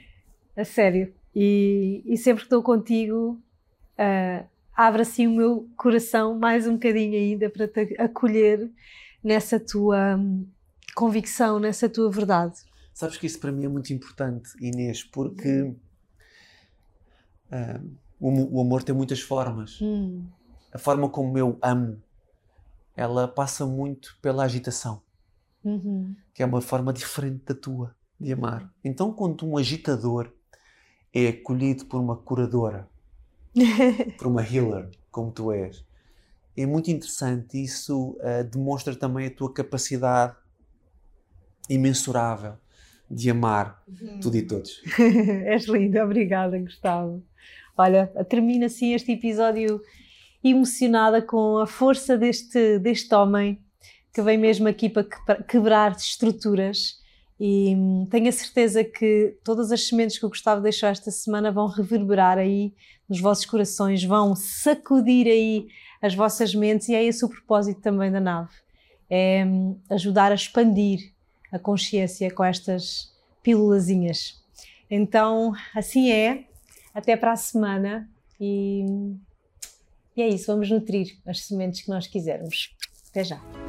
A 0.56 0.64
sério. 0.64 1.12
E, 1.34 2.02
e 2.06 2.16
sempre 2.16 2.42
que 2.42 2.46
estou 2.46 2.62
contigo, 2.62 3.42
uh, 3.98 4.46
abre 4.74 5.02
assim 5.02 5.26
o 5.26 5.32
meu 5.34 5.68
coração 5.76 6.38
mais 6.38 6.66
um 6.66 6.74
bocadinho 6.74 7.14
ainda 7.14 7.50
para 7.50 7.66
te 7.66 7.96
acolher 7.98 8.70
nessa 9.24 9.58
tua 9.58 10.16
hum, 10.16 10.46
convicção, 10.94 11.58
nessa 11.58 11.88
tua 11.88 12.10
verdade. 12.10 12.56
Sabes 12.92 13.16
que 13.16 13.26
isso 13.26 13.40
para 13.40 13.50
mim 13.50 13.64
é 13.64 13.68
muito 13.68 13.92
importante, 13.92 14.50
Inês, 14.60 15.02
porque 15.02 15.62
uh, 17.50 17.90
o, 18.20 18.58
o, 18.58 18.60
amor 18.60 18.82
tem 18.84 18.94
muitas 18.94 19.20
formas. 19.20 19.80
Hum. 19.80 20.24
A 20.72 20.78
forma 20.78 21.08
como 21.08 21.36
eu 21.38 21.58
amo, 21.62 22.00
ela 22.96 23.26
passa 23.26 23.66
muito 23.66 24.16
pela 24.20 24.44
agitação, 24.44 25.02
uhum. 25.64 26.14
que 26.32 26.42
é 26.42 26.46
uma 26.46 26.60
forma 26.60 26.92
diferente 26.92 27.44
da 27.46 27.54
tua 27.54 27.94
de 28.20 28.32
amar. 28.32 28.72
Então, 28.84 29.12
quando 29.12 29.46
um 29.46 29.56
agitador 29.56 30.30
é 31.12 31.28
acolhido 31.28 31.86
por 31.86 32.00
uma 32.00 32.16
curadora, 32.16 32.88
por 34.18 34.26
uma 34.26 34.42
healer, 34.42 34.90
como 35.10 35.32
tu 35.32 35.50
és, 35.52 35.84
é 36.56 36.66
muito 36.66 36.90
interessante. 36.90 37.62
Isso 37.62 38.16
uh, 38.20 38.44
demonstra 38.44 38.94
também 38.94 39.26
a 39.26 39.30
tua 39.30 39.52
capacidade 39.52 40.36
imensurável 41.68 42.54
de 43.10 43.30
amar 43.30 43.82
uhum. 43.86 44.20
tudo 44.20 44.36
e 44.36 44.42
todos. 44.42 44.82
És 45.46 45.66
linda, 45.66 46.04
obrigada, 46.04 46.58
Gustavo. 46.58 47.22
Olha, 47.76 48.06
termina 48.28 48.66
assim 48.66 48.94
este 48.94 49.12
episódio 49.12 49.80
emocionada 50.42 51.20
com 51.22 51.58
a 51.58 51.66
força 51.66 52.16
deste, 52.16 52.78
deste 52.78 53.14
homem 53.14 53.60
que 54.12 54.22
vem 54.22 54.38
mesmo 54.38 54.68
aqui 54.68 54.88
para 54.88 55.42
quebrar 55.42 55.92
estruturas 55.96 57.02
e 57.38 57.74
hum, 57.74 58.06
tenho 58.10 58.28
a 58.28 58.32
certeza 58.32 58.84
que 58.84 59.36
todas 59.42 59.72
as 59.72 59.86
sementes 59.88 60.18
que 60.18 60.26
o 60.26 60.28
Gustavo 60.28 60.62
deixou 60.62 60.88
esta 60.88 61.10
semana 61.10 61.50
vão 61.50 61.66
reverberar 61.66 62.38
aí 62.38 62.72
nos 63.08 63.20
vossos 63.20 63.44
corações, 63.44 64.04
vão 64.04 64.34
sacudir 64.36 65.26
aí 65.26 65.66
as 66.00 66.14
vossas 66.14 66.54
mentes 66.54 66.88
e 66.88 66.94
é 66.94 67.02
esse 67.02 67.24
o 67.24 67.28
propósito 67.28 67.80
também 67.80 68.10
da 68.10 68.20
nave. 68.20 68.54
É 69.10 69.44
hum, 69.44 69.78
ajudar 69.90 70.32
a 70.32 70.34
expandir 70.34 71.12
a 71.52 71.58
consciência 71.58 72.30
com 72.30 72.44
estas 72.44 73.12
pílulazinhas. 73.42 74.42
Então, 74.90 75.52
assim 75.74 76.10
é. 76.10 76.44
Até 76.94 77.16
para 77.16 77.32
a 77.32 77.36
semana 77.36 78.08
e, 78.40 78.84
e 80.16 80.22
é 80.22 80.28
isso, 80.28 80.46
vamos 80.46 80.70
nutrir 80.70 81.18
as 81.26 81.40
sementes 81.40 81.82
que 81.82 81.88
nós 81.88 82.06
quisermos. 82.06 82.72
Até 83.10 83.24
já! 83.24 83.63